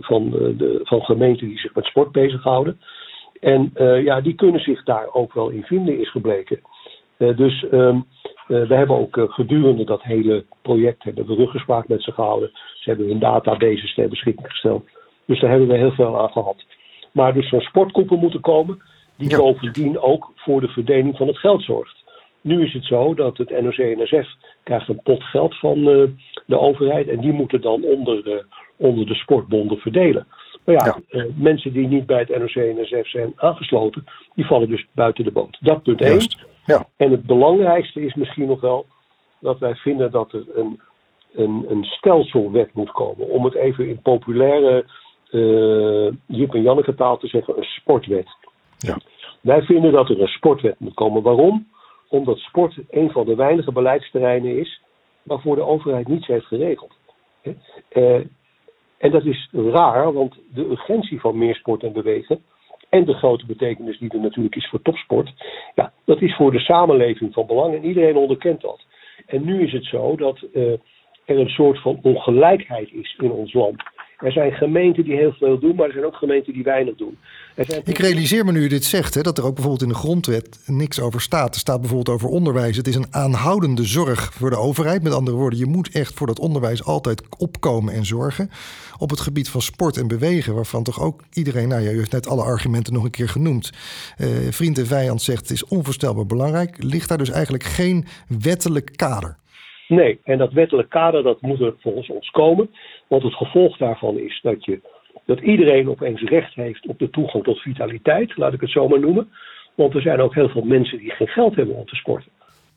[0.00, 2.80] van, van gemeenten die zich met sport bezighouden.
[3.40, 3.70] En
[4.04, 6.60] ja, die kunnen zich daar ook wel in vinden, is gebleken.
[7.16, 8.06] dus um,
[8.46, 12.50] we hebben ook gedurende dat hele project hebben we ruggespraak met ze gehouden.
[12.84, 14.84] Ze hebben hun databases ter beschikking gesteld.
[15.24, 16.64] Dus daar hebben we heel veel aan gehad.
[17.12, 18.82] Maar dus zo'n sportkoepel moeten komen,
[19.16, 19.36] die ja.
[19.36, 22.04] bovendien ook voor de verdeling van het geld zorgt.
[22.40, 24.28] Nu is het zo dat het NOC-NSF
[24.62, 26.04] krijgt een pot geld van uh,
[26.46, 28.44] de overheid en die moeten dan onder de,
[28.76, 30.26] onder de sportbonden verdelen.
[30.64, 31.18] Maar ja, ja.
[31.18, 35.58] Uh, mensen die niet bij het NOC-NSF zijn aangesloten, die vallen dus buiten de boot.
[35.60, 36.26] Dat punt één.
[36.66, 36.86] Ja.
[36.96, 38.86] En het belangrijkste is misschien nog wel
[39.40, 40.80] dat wij vinden dat er een
[41.34, 43.28] een, een stelselwet moet komen.
[43.28, 44.84] Om het even in populaire
[45.30, 48.28] uh, Jip en Janneke taal te zeggen, een sportwet.
[48.78, 48.96] Ja.
[49.40, 51.22] Wij vinden dat er een sportwet moet komen.
[51.22, 51.66] Waarom?
[52.08, 54.80] Omdat sport een van de weinige beleidsterreinen is
[55.22, 56.92] waarvoor de overheid niets heeft geregeld.
[57.92, 58.20] Uh,
[58.98, 62.42] En dat is raar, want de urgentie van meer sport en bewegen
[62.88, 65.32] en de grote betekenis die er natuurlijk is voor topsport,
[65.74, 68.80] ja, dat is voor de samenleving van belang en iedereen onderkent dat.
[69.26, 70.72] En nu is het zo dat uh,
[71.24, 73.82] er een soort van ongelijkheid is in ons land.
[74.18, 77.18] Er zijn gemeenten die heel veel doen, maar er zijn ook gemeenten die weinig doen.
[77.84, 80.62] Ik realiseer me nu u dit zegt, hè, dat er ook bijvoorbeeld in de grondwet
[80.66, 81.54] niks over staat.
[81.54, 82.76] Er staat bijvoorbeeld over onderwijs.
[82.76, 85.02] Het is een aanhoudende zorg voor de overheid.
[85.02, 88.50] Met andere woorden, je moet echt voor dat onderwijs altijd opkomen en zorgen.
[88.98, 92.12] Op het gebied van sport en bewegen, waarvan toch ook iedereen, nou ja, u heeft
[92.12, 93.72] net alle argumenten nog een keer genoemd.
[94.18, 96.82] Uh, vriend en vijand zegt het is onvoorstelbaar belangrijk.
[96.82, 99.36] Ligt daar dus eigenlijk geen wettelijk kader?
[99.88, 102.70] Nee, en dat wettelijk kader dat moet er volgens ons komen.
[103.06, 104.80] Want het gevolg daarvan is dat, je,
[105.24, 109.00] dat iedereen opeens recht heeft op de toegang tot vitaliteit, laat ik het zo maar
[109.00, 109.28] noemen.
[109.74, 112.30] Want er zijn ook heel veel mensen die geen geld hebben om te sporten.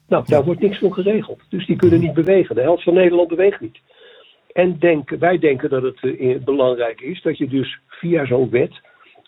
[0.07, 1.41] Nou, daar wordt niks voor geregeld.
[1.49, 2.55] Dus die kunnen niet bewegen.
[2.55, 3.79] De helft van Nederland beweegt niet.
[4.53, 4.77] En
[5.19, 8.81] wij denken dat het uh, belangrijk is dat je dus via zo'n wet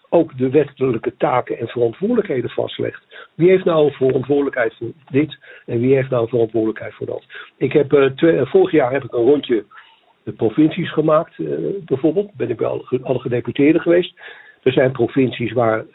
[0.10, 3.04] ook de wettelijke taken en verantwoordelijkheden vastlegt.
[3.36, 7.24] Wie heeft nou verantwoordelijkheid voor dit en wie heeft nou verantwoordelijkheid voor dat?
[7.58, 9.66] Ik heb, uh, twee, vorig jaar heb ik een rondje
[10.24, 12.34] de provincies gemaakt, uh, bijvoorbeeld.
[12.34, 14.14] Ben ik bij alle, alle gedeputeerden geweest.
[14.64, 15.86] Er zijn provincies waar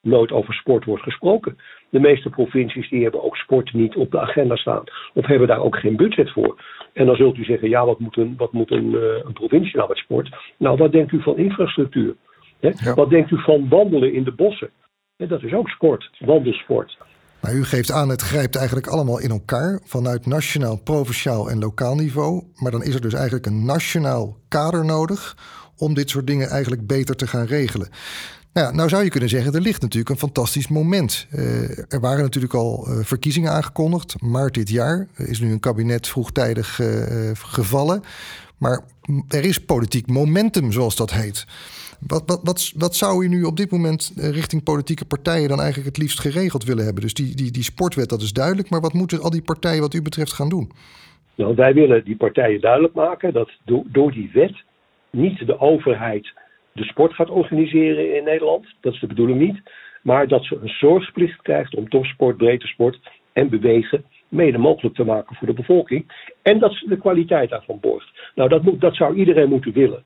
[0.00, 1.58] nooit over sport wordt gesproken.
[1.90, 4.84] De meeste provincies die hebben ook sport niet op de agenda staan.
[5.14, 6.62] Of hebben daar ook geen budget voor.
[6.92, 8.94] En dan zult u zeggen, ja, wat moet een, wat moet een,
[9.24, 10.36] een provincie nou met sport?
[10.56, 12.14] Nou, wat denkt u van infrastructuur?
[12.94, 14.70] Wat denkt u van wandelen in de bossen?
[15.16, 16.98] dat is ook sport, wandelsport.
[17.40, 21.94] Maar u geeft aan, het grijpt eigenlijk allemaal in elkaar vanuit nationaal, provinciaal en lokaal
[21.94, 22.42] niveau.
[22.54, 25.36] Maar dan is er dus eigenlijk een nationaal kader nodig
[25.76, 27.88] om dit soort dingen eigenlijk beter te gaan regelen.
[28.52, 31.26] Nou, ja, nou zou je kunnen zeggen, er ligt natuurlijk een fantastisch moment.
[31.32, 34.22] Uh, er waren natuurlijk al uh, verkiezingen aangekondigd.
[34.22, 38.02] Maart dit jaar is nu een kabinet vroegtijdig uh, gevallen.
[38.56, 38.84] Maar
[39.28, 41.46] er is politiek momentum, zoals dat heet.
[42.06, 45.88] Wat, wat, wat, zou u nu op dit moment eh, richting politieke partijen dan eigenlijk
[45.88, 47.02] het liefst geregeld willen hebben?
[47.02, 48.70] Dus die, die, die sportwet, dat is duidelijk.
[48.70, 50.70] Maar wat moeten al die partijen wat u betreft gaan doen?
[51.34, 54.56] Nou, wij willen die partijen duidelijk maken dat do door die wet
[55.10, 56.32] niet de overheid
[56.72, 58.66] de sport gaat organiseren in Nederland.
[58.80, 59.60] Dat is de bedoeling niet.
[60.02, 62.98] Maar dat ze een zorgplicht krijgt om topsport, breedte sport
[63.32, 66.32] en bewegen mede mogelijk te maken voor de bevolking.
[66.42, 68.10] En dat ze de kwaliteit daarvan borgt.
[68.34, 70.04] Nou, dat, moet, dat zou iedereen moeten willen.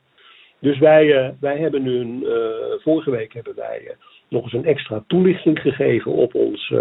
[0.63, 3.91] Dus wij, uh, wij hebben nu, een, uh, vorige week hebben wij uh,
[4.29, 6.73] nog eens een extra toelichting gegeven op ons,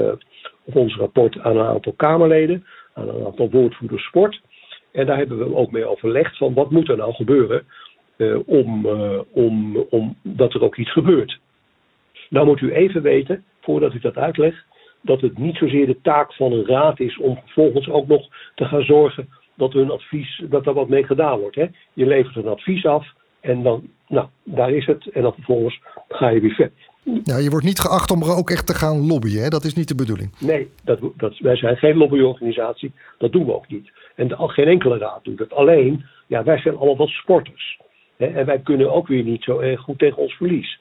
[0.63, 4.41] op ons rapport aan een aantal Kamerleden, aan een aantal woordvoerders sport.
[4.91, 7.63] En daar hebben we ook mee overlegd van wat moet er nou gebeuren
[8.45, 8.85] om,
[9.31, 11.39] om, om dat er ook iets gebeurt.
[12.29, 14.65] Nou moet u even weten, voordat ik dat uitleg,
[15.01, 18.65] dat het niet zozeer de taak van een raad is om vervolgens ook nog te
[18.65, 21.55] gaan zorgen dat hun advies, dat er wat mee gedaan wordt.
[21.55, 21.65] Hè?
[21.93, 25.07] Je levert een advies af en dan, nou, daar is het.
[25.07, 26.89] En dan vervolgens ga je weer verder.
[27.23, 29.43] Ja, je wordt niet geacht om er ook echt te gaan lobbyen.
[29.43, 29.49] Hè?
[29.49, 30.35] Dat is niet de bedoeling.
[30.39, 32.93] Nee, dat, dat, wij zijn geen lobbyorganisatie.
[33.17, 33.91] Dat doen we ook niet.
[34.15, 35.53] En de, geen enkele raad doet het.
[35.53, 37.79] Alleen, ja, wij zijn allemaal sporters.
[38.17, 38.25] Hè?
[38.25, 40.79] En wij kunnen ook weer niet zo erg goed tegen ons verlies.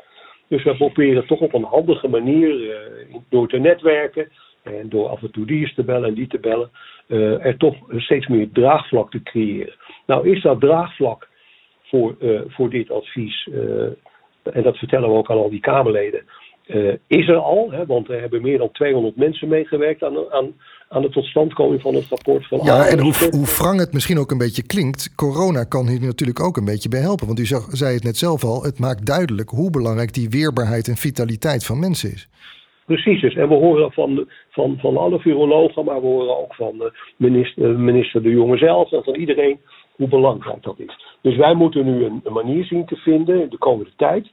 [0.48, 4.28] Dus we proberen toch op een handige manier, uh, door te netwerken
[4.62, 6.70] en door af en toe die te bellen en die te bellen,
[7.06, 9.74] uh, er toch steeds meer draagvlak te creëren.
[10.06, 11.28] Nou is dat draagvlak
[11.90, 13.82] voor, uh, voor dit advies, uh,
[14.42, 16.22] en dat vertellen we ook aan al die Kamerleden,
[16.66, 17.70] uh, is er al.
[17.70, 20.54] Hè, want er hebben meer dan 200 mensen meegewerkt aan, aan,
[20.88, 22.60] aan de totstandkoming van het rapport van.
[22.62, 26.40] Ja, en hoe, hoe wrang het misschien ook een beetje klinkt, corona kan hier natuurlijk
[26.40, 27.26] ook een beetje bij helpen.
[27.26, 30.96] Want u zei het net zelf al, het maakt duidelijk hoe belangrijk die weerbaarheid en
[30.96, 32.28] vitaliteit van mensen is.
[32.86, 33.34] Precies, dus.
[33.34, 38.22] en we horen van, van, van alle virologen, maar we horen ook van minister, minister
[38.22, 39.60] De Jonge zelf en van iedereen
[40.00, 40.98] hoe belangrijk dat is.
[41.20, 44.30] Dus wij moeten nu een, een manier zien te vinden in de komende tijd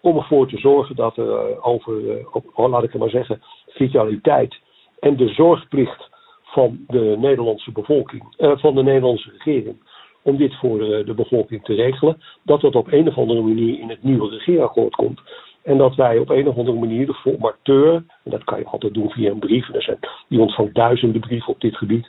[0.00, 4.58] om ervoor te zorgen dat er uh, over, uh, laat ik het maar zeggen, vitaliteit
[5.00, 6.08] en de zorgplicht
[6.42, 9.76] van de Nederlandse bevolking, uh, van de Nederlandse regering,
[10.22, 13.88] om dit voor de bevolking te regelen, dat dat op een of andere manier in
[13.88, 15.20] het nieuwe regeerakkoord komt.
[15.62, 17.94] En dat wij op een of andere manier de formateur,
[18.24, 21.52] en dat kan je altijd doen via een brief, er zijn, die ontvangt duizenden brieven
[21.52, 22.08] op dit gebied,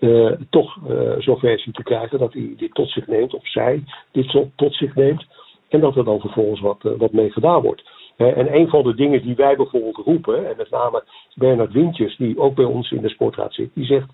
[0.00, 3.84] uh, toch uh, zover zien te krijgen dat hij dit tot zich neemt, of zij
[4.12, 5.26] dit tot zich neemt,
[5.68, 7.82] en dat er dan vervolgens wat, uh, wat mee gedaan wordt.
[8.16, 12.38] en een van de dingen die wij bijvoorbeeld roepen, en met name Bernard Wintjes, die
[12.38, 14.08] ook bij ons in de sportraad zit, die zegt: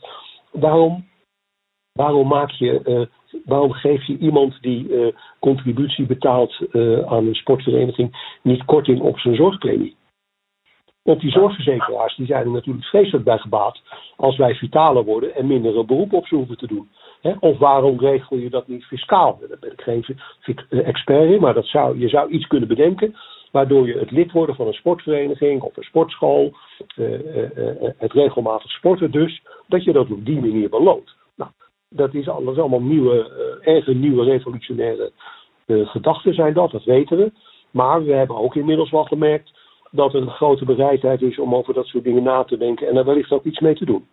[0.53, 1.07] waarom,
[1.92, 2.29] waarom,
[3.44, 6.55] waarom geef je iemand die contributie betaalt
[7.07, 9.96] aan een sportvereniging niet korting op zijn zorgpremie?
[11.07, 13.81] Want die zorgverzekeraars die zijn er natuurlijk vreselijk bij gebaat
[14.16, 16.88] als wij vitaler worden en minder beroep op ze hoeven te doen.
[17.40, 19.38] Of waarom regel je dat niet fiscaal?
[19.49, 20.05] Daar ben ik geen
[20.85, 23.14] expert in, maar dat zou, je zou iets kunnen bedenken
[23.51, 26.53] waardoor je het lid worden van een sportvereniging of een sportschool,
[26.97, 31.14] uh, uh, het regelmatig sporten dus, dat je dat op die manier beloont.
[31.37, 31.51] Nou,
[31.88, 35.12] dat is, alles allemaal nieuwe, erg nieuwe revolutionaire
[35.66, 37.33] gedachten zijn dat, dat weten we.
[37.71, 39.53] Maar we hebben ook inmiddels wel gemerkt
[39.90, 43.05] dat een grote bereidheid is om over dat soort dingen na te denken en daar
[43.05, 44.07] wellicht ook iets mee te doen.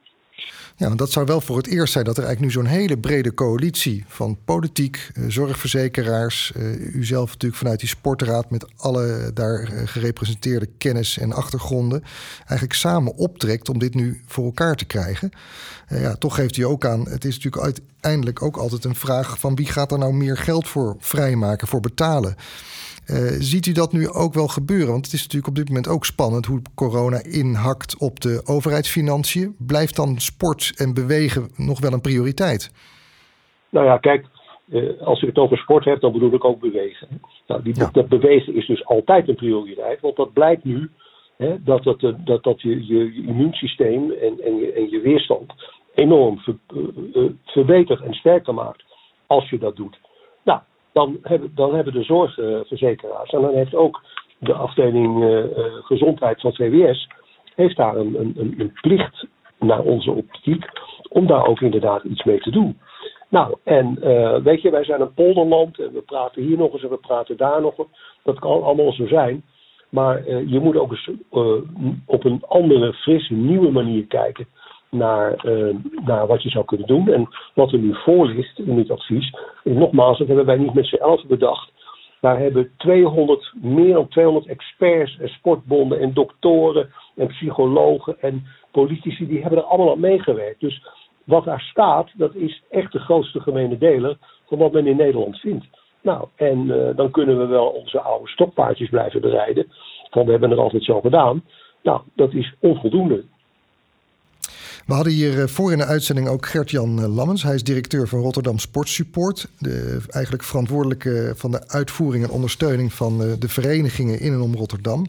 [0.75, 3.33] Ja, dat zou wel voor het eerst zijn dat er eigenlijk nu zo'n hele brede
[3.33, 9.63] coalitie van politiek, eh, zorgverzekeraars, uh, u zelf natuurlijk vanuit die sportraad met alle daar
[9.63, 12.03] eh, gerepresenteerde kennis en achtergronden,
[12.37, 15.31] eigenlijk samen optrekt om dit nu voor elkaar te krijgen.
[15.87, 19.55] ja, toch geeft u ook aan, het is natuurlijk uiteindelijk ook altijd een vraag van
[19.55, 22.35] wie gaat er nou meer geld voor vrijmaken, voor betalen.
[23.39, 24.91] Ziet u dat nu ook wel gebeuren?
[24.91, 29.55] Want het is natuurlijk op dit moment ook spannend hoe corona inhakt op de overheidsfinanciën.
[29.57, 32.71] Blijft dan sport en bewegen nog wel een prioriteit?
[33.69, 34.25] Nou ja, kijk,
[34.69, 37.07] uh, als ik het over sport heb, dan bedoel ik ook bewegen.
[37.47, 37.89] Nou, die, ja.
[37.91, 40.89] Dat bewegen is dus altijd een prioriteit, want dat blijkt nu
[41.37, 45.53] hè, dat, dat, dat, dat je, je, immuunsysteem en, en, je, en je weerstand
[45.93, 46.55] enorm ver,
[47.13, 48.83] uh, verbetert en sterker maakt
[49.27, 49.97] als je dat doet
[50.93, 54.01] dan hebben, dan hebben de zorgverzekeraars en dan heeft ook
[54.37, 55.43] de afdeling uh,
[55.81, 57.07] gezondheid van VWS
[57.55, 59.25] heeft daar een, een, een, plicht
[59.63, 60.65] naar onze optiek
[61.09, 62.77] om daar ook inderdaad iets mee te doen.
[63.29, 66.83] Nou, en uh, weet je, wij zijn een polderland en we praten hier nog eens
[66.83, 67.87] en we praten daar nog eens.
[68.23, 69.43] Dat kan allemaal zo zijn.
[69.89, 71.53] Maar uh, je moet ook eens uh,
[72.05, 74.47] op een andere, frisse, nieuwe manier kijken
[74.89, 75.35] naar,
[76.05, 77.07] naar wat je zou kunnen doen.
[77.07, 80.73] En wat er nu voor ligt in dit advies, is nogmaals, dat hebben wij niet
[80.73, 81.71] met z'n elf bedacht.
[82.23, 89.27] Daar hebben 200, meer dan 200 experts en sportbonden en doktoren en psychologen en politici,
[89.27, 90.59] die hebben er allemaal aan meegewerkt.
[90.59, 90.87] Dus
[91.23, 95.37] wat daar staat, dat is echt de grootste gemene deler van wat men in Nederland
[95.39, 95.65] vindt.
[96.01, 99.65] Nou, en uh, dan kunnen we wel onze oude stokpaardjes blijven bereiden.
[100.09, 101.43] Van we hebben het altijd zo gedaan.
[101.81, 103.23] Nou, dat is onvoldoende.
[104.85, 107.43] We hadden hier eh, voor in de uitzending ook Gert-Jan eh, Lammens.
[107.43, 109.47] Hij is directeur van Rotterdam Sportsupport.
[109.59, 114.41] De, eigenlijk verantwoordelijke van de uitvoering en ondersteuning van de, eh, de verenigingen in en
[114.41, 115.05] om Rotterdam.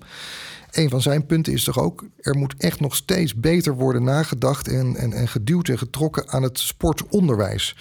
[0.71, 4.69] Een van zijn punten is toch ook, er moet echt nog steeds beter worden nagedacht
[4.69, 7.77] en, en, en geduwd en getrokken aan het sportonderwijs.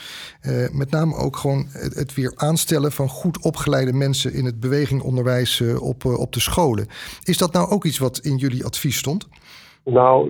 [0.72, 6.06] Met name ook gewoon het, weer aanstellen van goed opgeleide mensen in het bewegingonderwijs op,
[6.06, 6.88] op de scholen.
[7.24, 9.28] Is dat nou ook iets wat in jullie advies stond?
[9.84, 10.30] Nou,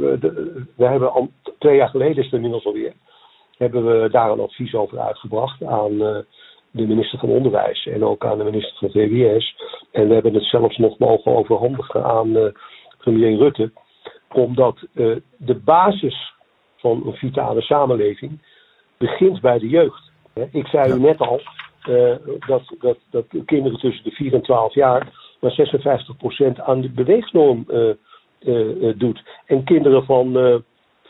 [0.76, 1.32] we hebben al
[1.64, 2.94] twee jaar geleden is het inmiddels alweer.
[3.58, 6.18] Hebben we daar een advies over uitgebracht aan uh,
[6.72, 9.56] de minister van Onderwijs en ook aan de minister van VWS.
[9.92, 12.46] En we hebben het zelfs nog mogen overhandigen aan uh,
[12.98, 13.72] premier Rutte.
[14.34, 16.34] Omdat uh, de basis
[16.78, 18.42] van een vitale samenleving
[18.98, 20.12] begint bij de jeugd.
[20.52, 21.42] Ik zei u net al
[22.48, 25.56] dat, dat, dat kinderen tussen de 4 en 12 jaar maar
[26.56, 27.94] 56% aan de beweegnorm uh,
[28.98, 29.24] doet.
[29.46, 30.64] En kinderen van,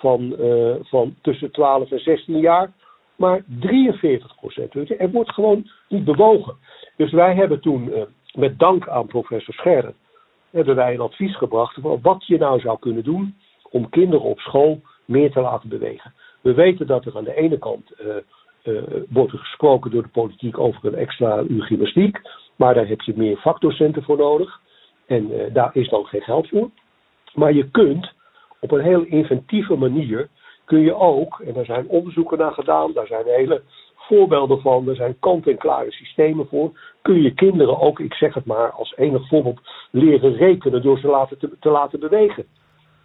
[0.04, 0.36] van,
[0.82, 2.72] van tussen 12 en 16 jaar
[3.16, 4.74] maar 43 procent.
[5.00, 6.56] Er wordt gewoon niet bewogen.
[6.98, 7.94] Dus wij hebben toen,
[8.34, 9.94] met dank aan professor Scherder,
[10.50, 13.36] hebben wij een advies gebracht van wat je nou zou kunnen doen
[13.70, 16.13] om kinderen op school meer te laten bewegen.
[16.42, 20.58] We weten dat er aan de ene kant uh, wordt er gesproken door de politiek
[20.58, 22.22] over een extra uur gymnastiek,
[22.56, 24.60] maar daar heb je meer vakdocenten voor nodig.
[25.06, 26.70] En daar is dan geen geld voor.
[27.34, 28.13] Maar je kunt
[28.63, 30.30] op een heel inventieve manier,
[30.65, 33.62] kun je ook, en daar zijn onderzoeken naar gedaan, daar zijn hele
[33.95, 36.71] voorbeelden van, er zijn kant-en-klare systemen voor,
[37.02, 39.60] kun je kinderen ook, ik zeg het maar als enig voorbeeld,
[39.91, 42.45] leren rekenen door ze laten te, te laten bewegen.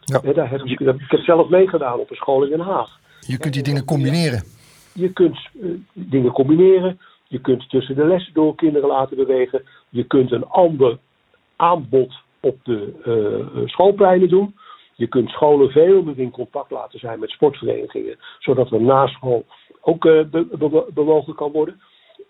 [0.01, 0.33] Ja.
[0.33, 2.99] daar heb ik, ik heb zelf meegedaan op een school in Den Haag.
[3.21, 4.43] Je kunt die dingen combineren.
[4.95, 6.99] Je kunt uh, dingen combineren.
[7.27, 9.63] Je kunt tussen de lessen door kinderen laten bewegen.
[9.89, 10.99] Je kunt een ander
[11.57, 14.55] aanbod op de uh, schoolpleinen doen.
[14.99, 19.45] Je kunt scholen veel meer in contact laten zijn met sportverenigingen, zodat er na school
[19.81, 21.81] ook be bewogen kan worden.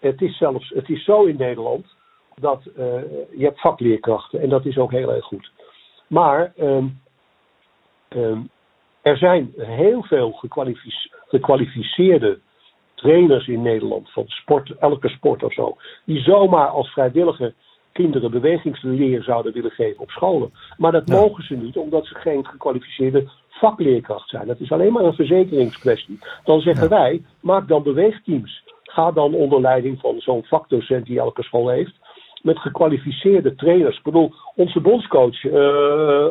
[0.01, 1.87] Het is zelfs, het is zo in Nederland
[2.35, 2.75] dat uh,
[3.37, 5.51] je hebt vakleerkrachten en dat is ook heel erg goed.
[6.07, 7.01] Maar um,
[8.09, 8.51] um,
[9.03, 12.39] er zijn heel veel gekwalifice gekwalificeerde
[12.95, 17.55] trainers in Nederland van sport, elke sport of zo, die zomaar als vrijwilliger
[18.03, 20.51] kinderen bewegingsleer zouden willen geven op scholen.
[20.77, 24.47] Maar dat mogen ze niet, omdat ze geen gekwalificeerde vakleerkracht zijn.
[24.47, 26.19] Dat is alleen maar een verzekeringskwestie.
[26.45, 28.63] Dan zeggen wij, maak dan beweegteams.
[28.83, 31.95] Ga dan onder leiding van zo'n vakdocent die elke school heeft.
[32.43, 33.97] Met gekwalificeerde trainers.
[33.97, 36.27] Ik bedoel, onze bondscoach, uh,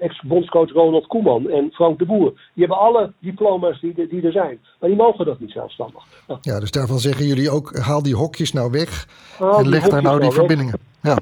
[0.00, 2.30] ex-bondscoach Ronald Koeman en Frank de Boer.
[2.30, 4.58] Die hebben alle diploma's die, die er zijn.
[4.80, 6.04] Maar die mogen dat niet zelfstandig.
[6.40, 10.20] Ja, dus daarvan zeggen jullie ook, haal die hokjes nou weg en leg daar nou
[10.20, 10.78] die verbindingen.
[11.02, 11.18] Ja.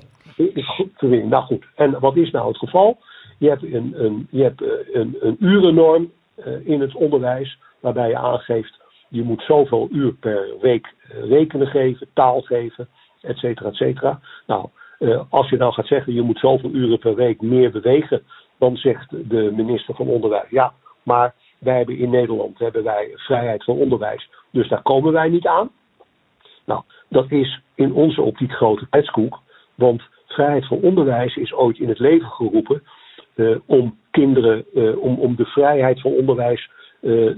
[1.24, 2.98] Nou goed, en wat is nou het geval?
[3.38, 4.62] Je hebt een, een, je hebt
[4.92, 6.10] een, een urennorm
[6.64, 8.82] in het onderwijs waarbij je aangeeft
[9.14, 12.88] je moet zoveel uur per week rekenen geven, taal geven,
[13.20, 14.20] et cetera, et cetera.
[14.46, 14.68] Nou,
[15.04, 18.22] uh, als je dan gaat zeggen je moet zoveel uren per week meer bewegen,
[18.58, 23.64] dan zegt de minister van Onderwijs ja, maar wij hebben in Nederland hebben wij vrijheid
[23.64, 25.70] van onderwijs, dus daar komen wij niet aan.
[26.64, 29.40] Nou, dat is in onze optiek grote tijdskoek,
[29.74, 32.82] want vrijheid van onderwijs is ooit in het leven geroepen
[33.34, 36.70] uh, om kinderen, uh, om, om de vrijheid van onderwijs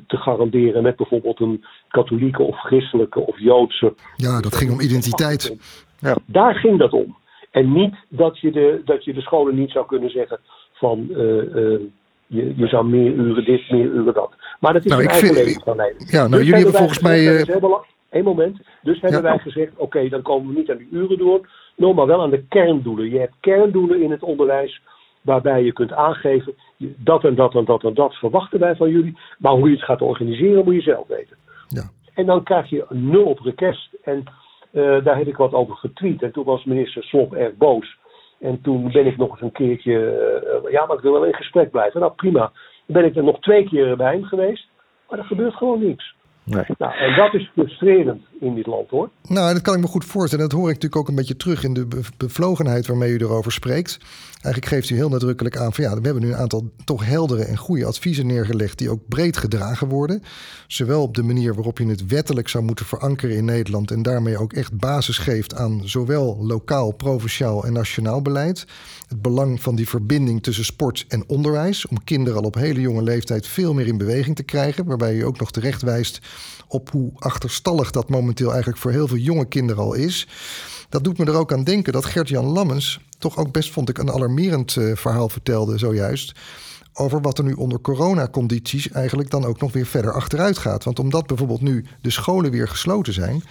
[0.06, 3.94] te garanderen met bijvoorbeeld een katholieke of christelijke of joodse.
[4.16, 5.56] Ja, dat ging om identiteit.
[5.98, 6.16] Ja.
[6.26, 7.16] Daar ging dat om.
[7.56, 10.38] En niet dat je de, dat je de scholen niet zou kunnen zeggen
[10.72, 11.80] van uh, uh,
[12.26, 14.34] je, je zou meer uren dit, meer uren dat.
[14.60, 16.10] Maar dat is nou, een eigen vind, leven van Nederland.
[16.10, 17.46] Ja, nou, dus jullie hebben volgens mij...
[18.10, 18.58] Eén moment.
[18.82, 19.28] Dus hebben ja.
[19.28, 21.48] wij gezegd, oké, okay, dan komen we niet aan die uren door.
[21.76, 23.10] No, maar wel aan de kerndoelen.
[23.10, 24.80] Je hebt kerndoelen in het onderwijs
[25.20, 29.18] waarbij je kunt aangeven, dat en dat en dat en dat verwachten wij van jullie.
[29.38, 31.36] Maar hoe je het gaat organiseren, moet je zelf weten.
[31.68, 31.90] Ja.
[32.14, 33.88] En dan krijg je een nul op request.
[34.04, 34.24] En
[34.72, 36.22] uh, daar heb ik wat over getweet.
[36.22, 37.96] En toen was minister Slop erg boos.
[38.40, 39.92] En toen ben ik nog eens een keertje.
[40.64, 42.00] Uh, ja, maar ik wil wel in gesprek blijven.
[42.00, 42.52] Nou, prima.
[42.86, 44.68] Ben ik er nog twee keer bij hem geweest.
[45.08, 46.15] Maar er gebeurt gewoon niks.
[46.46, 46.64] Nee.
[46.78, 49.10] Nou, en dat is frustrerend in dit land hoor.
[49.22, 50.48] Nou, dat kan ik me goed voorstellen.
[50.48, 53.98] Dat hoor ik natuurlijk ook een beetje terug in de bevlogenheid waarmee u erover spreekt.
[54.42, 57.44] Eigenlijk geeft u heel nadrukkelijk aan van ja, we hebben nu een aantal toch heldere
[57.44, 60.22] en goede adviezen neergelegd die ook breed gedragen worden.
[60.66, 64.38] Zowel op de manier waarop je het wettelijk zou moeten verankeren in Nederland en daarmee
[64.38, 68.66] ook echt basis geeft aan zowel lokaal, provinciaal en nationaal beleid.
[69.08, 73.02] Het belang van die verbinding tussen sport en onderwijs om kinderen al op hele jonge
[73.02, 76.20] leeftijd veel meer in beweging te krijgen, waarbij u ook nog terecht wijst
[76.68, 80.28] op hoe achterstallig dat momenteel eigenlijk voor heel veel jonge kinderen al is.
[80.88, 83.98] Dat doet me er ook aan denken dat Gert-Jan Lammens toch ook best, vond ik,
[83.98, 86.32] een alarmerend uh, verhaal vertelde zojuist.
[86.92, 90.84] Over wat er nu onder coronacondities eigenlijk dan ook nog weer verder achteruit gaat.
[90.84, 93.42] Want omdat bijvoorbeeld nu de scholen weer gesloten zijn,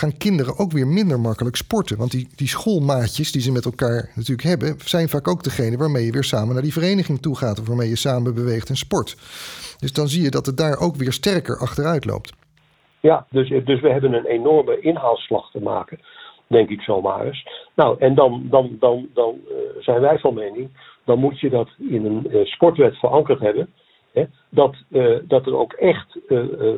[0.00, 1.98] gaan kinderen ook weer minder makkelijk sporten.
[1.98, 6.04] Want die, die schoolmaatjes die ze met elkaar natuurlijk hebben, zijn vaak ook degene waarmee
[6.04, 7.60] je weer samen naar die vereniging toe gaat.
[7.60, 9.10] Of waarmee je samen beweegt en sport.
[9.78, 12.32] Dus dan zie je dat het daar ook weer sterker achteruit loopt.
[13.00, 15.98] Ja, dus, dus we hebben een enorme inhaalslag te maken,
[16.46, 17.46] denk ik zomaar eens.
[17.74, 20.70] Nou, en dan, dan, dan, dan uh, zijn wij van mening,
[21.04, 23.68] dan moet je dat in een uh, sportwet verankerd hebben.
[24.12, 26.18] Hè, dat, uh, dat er ook echt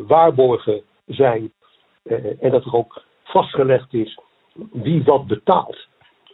[0.07, 1.53] waarborgen zijn
[2.41, 4.19] en dat er ook vastgelegd is
[4.73, 5.87] wie wat betaalt.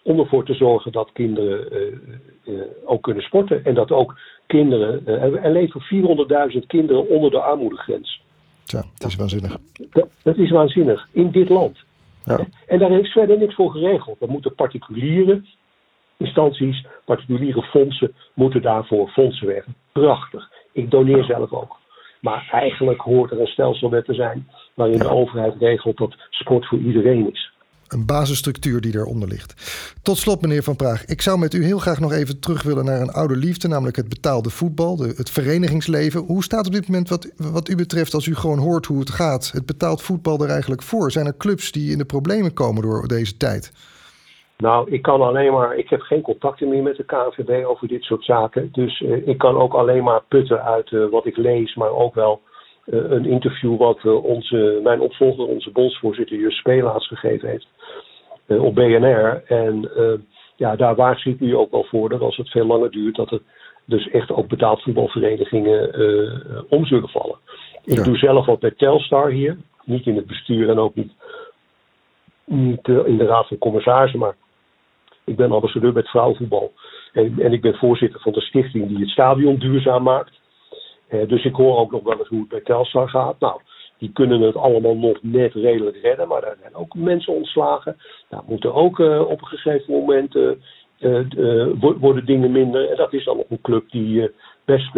[0.03, 1.91] Om ervoor te zorgen dat kinderen
[2.85, 3.65] ook kunnen sporten.
[3.65, 5.07] En dat ook kinderen.
[5.43, 5.83] er leven
[6.53, 8.23] 400.000 kinderen onder de armoedegrens.
[8.65, 9.57] Ja, het is waanzinnig.
[10.23, 11.09] Dat, is waanzinnig.
[11.13, 11.79] In dit land.
[12.25, 12.47] Ja.
[12.67, 14.21] En daar is verder niks voor geregeld.
[14.21, 15.43] Dan moeten particuliere
[16.17, 19.75] instanties, particuliere fondsen, moeten daarvoor fondsen werven.
[19.93, 20.51] Prachtig.
[20.73, 21.77] Ik doneer zelf ook.
[22.21, 24.49] Maar eigenlijk hoort er een stelselwet te zijn
[24.81, 27.51] waarin de overheid regelt dat sport voor iedereen is
[27.93, 29.53] een basisstructuur die eronder ligt.
[30.03, 32.85] Tot slot, meneer Van Praag, ik zou met u heel graag nog even terug willen
[32.85, 36.21] naar een oude liefde, namelijk het betaalde voetbal, de, het verenigingsleven.
[36.21, 39.11] Hoe staat op dit moment wat, wat u betreft, als u gewoon hoort hoe het
[39.11, 41.11] gaat, het betaald voetbal er eigenlijk voor?
[41.11, 43.73] Zijn er clubs die in de problemen komen door deze tijd?
[44.57, 45.77] Nou, ik kan alleen maar.
[45.77, 48.69] Ik heb geen contacten meer met de KNVB over dit soort zaken.
[48.73, 52.15] Dus uh, ik kan ook alleen maar putten uit uh, wat ik lees, maar ook
[52.15, 52.41] wel
[52.91, 57.69] een interview wat onze, mijn opvolger, onze bondsvoorzitter Jus Spelaars gegeven heeft.
[58.47, 59.43] Eh, op BNR.
[59.47, 60.13] En eh,
[60.57, 63.41] ja, daar waarschuwt u ook wel voor dat als het veel langer duurt, dat er
[63.85, 65.95] dus echt ook betaald voetbalverenigingen
[66.69, 67.39] om zullen vallen.
[67.85, 69.57] Ik doe zelf wat bij Telstar hier.
[69.85, 71.13] Niet in het bestuur en ook niet,
[72.45, 74.35] niet in de raad van commissarissen, maar
[75.25, 76.73] ik ben ambassadeur bij het vrouwenvoetbal.
[77.13, 80.40] En, en, ik ben voorzitter van de stichting die het stadion duurzaam maakt.
[81.11, 83.41] Dus ik hoor ook nog wel eens hoe het bij Telstar gaat.
[83.41, 83.61] Nou,
[84.01, 86.29] die kunnen het allemaal nog net redelijk redden.
[86.29, 87.97] Maar daar zijn ook mensen ontslagen.
[88.29, 91.67] Daar moeten ook uh, op een gegeven moment uh,
[92.01, 92.91] worden dingen minder.
[92.91, 94.31] En dat is dan nog een club die
[94.65, 94.93] best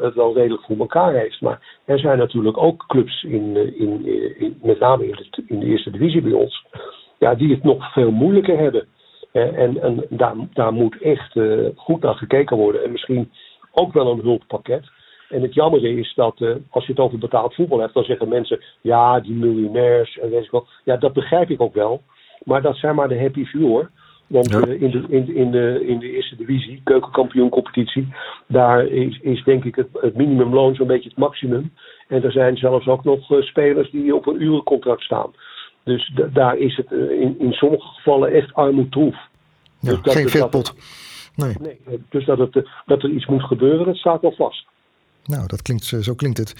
[0.00, 1.40] het wel redelijk voor elkaar heeft.
[1.40, 4.06] Maar er zijn natuurlijk ook clubs, in, in,
[4.38, 6.66] in met name in de, in de, eerste divisie bij ons,
[7.18, 8.86] ja, die het nog veel moeilijker hebben.
[9.32, 11.38] en en daar, daar moet echt
[11.76, 12.84] goed naar gekeken worden.
[12.84, 13.30] En misschien
[13.72, 14.90] ook wel een hulppakket.
[15.30, 18.28] En het jammer is dat uh, als je het over betaald voetbal hebt, dan zeggen
[18.28, 20.66] mensen, ja, die miljonairs en weet ik wel.
[20.84, 22.02] Ja, dat begrijp ik ook wel.
[22.44, 23.90] Maar dat zijn maar de happy few hoor.
[24.26, 28.08] Want uh, in, de, in, in, de, in de eerste divisie, keukenkampioencompetitie,
[28.46, 31.72] daar is, is denk ik het, het minimumloon zo'n beetje het maximum.
[32.08, 35.30] En er zijn zelfs ook nog uh, spelers die op een urencontract staan.
[35.84, 39.16] Dus daar is het in, in sommige gevallen echt armoedtroef.
[39.80, 40.74] Ja, dus geen vetpot.
[41.36, 41.54] Nee.
[41.60, 42.04] nee.
[42.08, 44.66] Dus dat, het, dat er iets moet gebeuren, dat staat wel vast.
[45.24, 46.54] Nou, dat klinkt, zo klinkt het.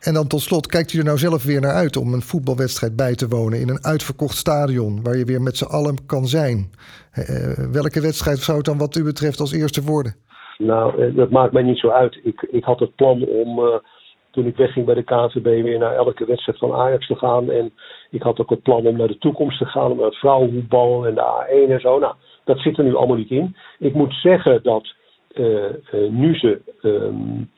[0.00, 2.96] En dan tot slot, kijkt u er nou zelf weer naar uit om een voetbalwedstrijd
[2.96, 6.58] bij te wonen in een uitverkocht stadion waar je weer met z'n allen kan zijn?
[6.58, 10.14] Uh, welke wedstrijd zou het dan wat u betreft als eerste worden?
[10.58, 12.20] Nou, eh, dat maakt mij niet zo uit.
[12.22, 13.80] Ik, ik had het plan om,
[14.30, 17.50] toen ik wegging bij de KNVB, weer naar elke wedstrijd van Ajax te gaan.
[17.50, 17.72] En
[18.10, 21.06] ik had ook het plan om naar de toekomst te gaan, om naar het vrouwenvoetbal
[21.06, 21.98] en de A1 en zo.
[21.98, 23.56] Nou, dat zit er nu allemaal niet in.
[23.78, 24.94] Ik moet zeggen dat
[26.10, 27.57] nu ze um, eh,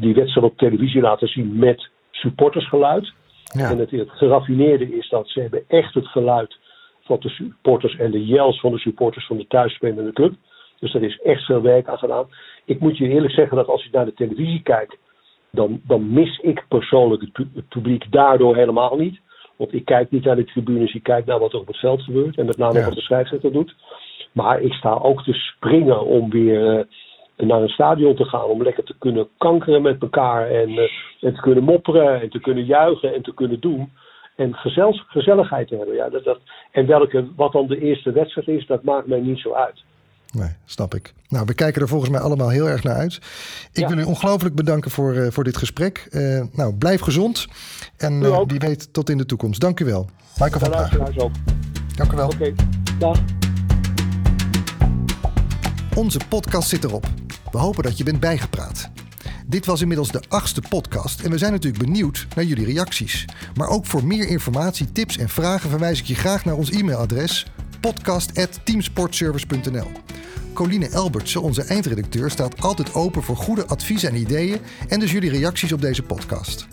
[0.00, 3.12] die wedstrijd op televisie laten zien met supportersgeluid.
[3.44, 3.70] Ja.
[3.70, 6.56] En het, het geraffineerde is dat ze hebben echt het geluid
[7.02, 10.34] van de supporters en de yells van de supporters van de thuisspelende club.
[10.78, 12.28] Dus daar is echt veel werk aan gedaan.
[12.64, 14.96] Ik moet je eerlijk zeggen dat als je naar de televisie kijkt,
[15.50, 19.20] dan, dan mis ik persoonlijk het, het publiek daardoor helemaal niet.
[19.56, 22.02] Want ik kijk niet naar de tribunes, ik kijk naar wat er op het veld
[22.02, 22.36] gebeurt.
[22.36, 22.84] En met name ja.
[22.84, 23.74] wat de scheidsrechter doet.
[24.32, 26.84] Maar ik sta ook te springen om weer uh,
[27.46, 28.44] naar een stadion te gaan.
[28.44, 30.50] Om lekker te kunnen kankeren met elkaar.
[30.50, 30.82] En, uh,
[31.20, 33.92] en te kunnen mopperen en te kunnen juichen en te kunnen doen.
[34.36, 35.94] En gezel, gezelligheid te hebben.
[35.94, 36.40] Ja, dat, dat,
[36.72, 39.82] en welke, wat dan de eerste wedstrijd is, dat maakt mij niet zo uit.
[40.32, 41.12] Nee, snap ik.
[41.28, 43.14] Nou, we kijken er volgens mij allemaal heel erg naar uit.
[43.72, 43.88] Ik ja.
[43.88, 46.08] wil u ongelooflijk bedanken voor, uh, voor dit gesprek.
[46.10, 47.46] Uh, nou, blijf gezond.
[47.96, 49.60] En uh, wie weet tot in de toekomst.
[49.60, 50.08] Dank u wel.
[50.38, 50.90] Michael van Praag.
[51.96, 52.26] Dank u wel.
[52.26, 52.54] Oké, okay.
[52.98, 53.18] dag.
[55.94, 57.19] Onze podcast zit erop.
[57.52, 58.90] We hopen dat je bent bijgepraat.
[59.46, 63.24] Dit was inmiddels de achtste podcast en we zijn natuurlijk benieuwd naar jullie reacties.
[63.54, 67.46] Maar ook voor meer informatie, tips en vragen verwijs ik je graag naar ons e-mailadres
[67.80, 69.90] podcast.teamsportservice.nl.
[70.52, 75.30] Coline Elbertsen, onze eindredacteur, staat altijd open voor goede adviezen en ideeën en dus jullie
[75.30, 76.66] reacties op deze podcast.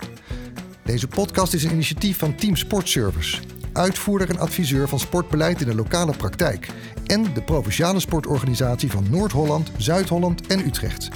[0.84, 3.38] Deze podcast is een initiatief van Team Sportservice,
[3.74, 6.68] uitvoerder en adviseur van sportbeleid in de lokale praktijk
[7.06, 11.10] en de provinciale sportorganisatie van Noord-Holland, Zuid-Holland en Utrecht.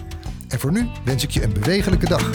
[0.47, 2.29] En voor nu wens ik je een bewegelijke dag.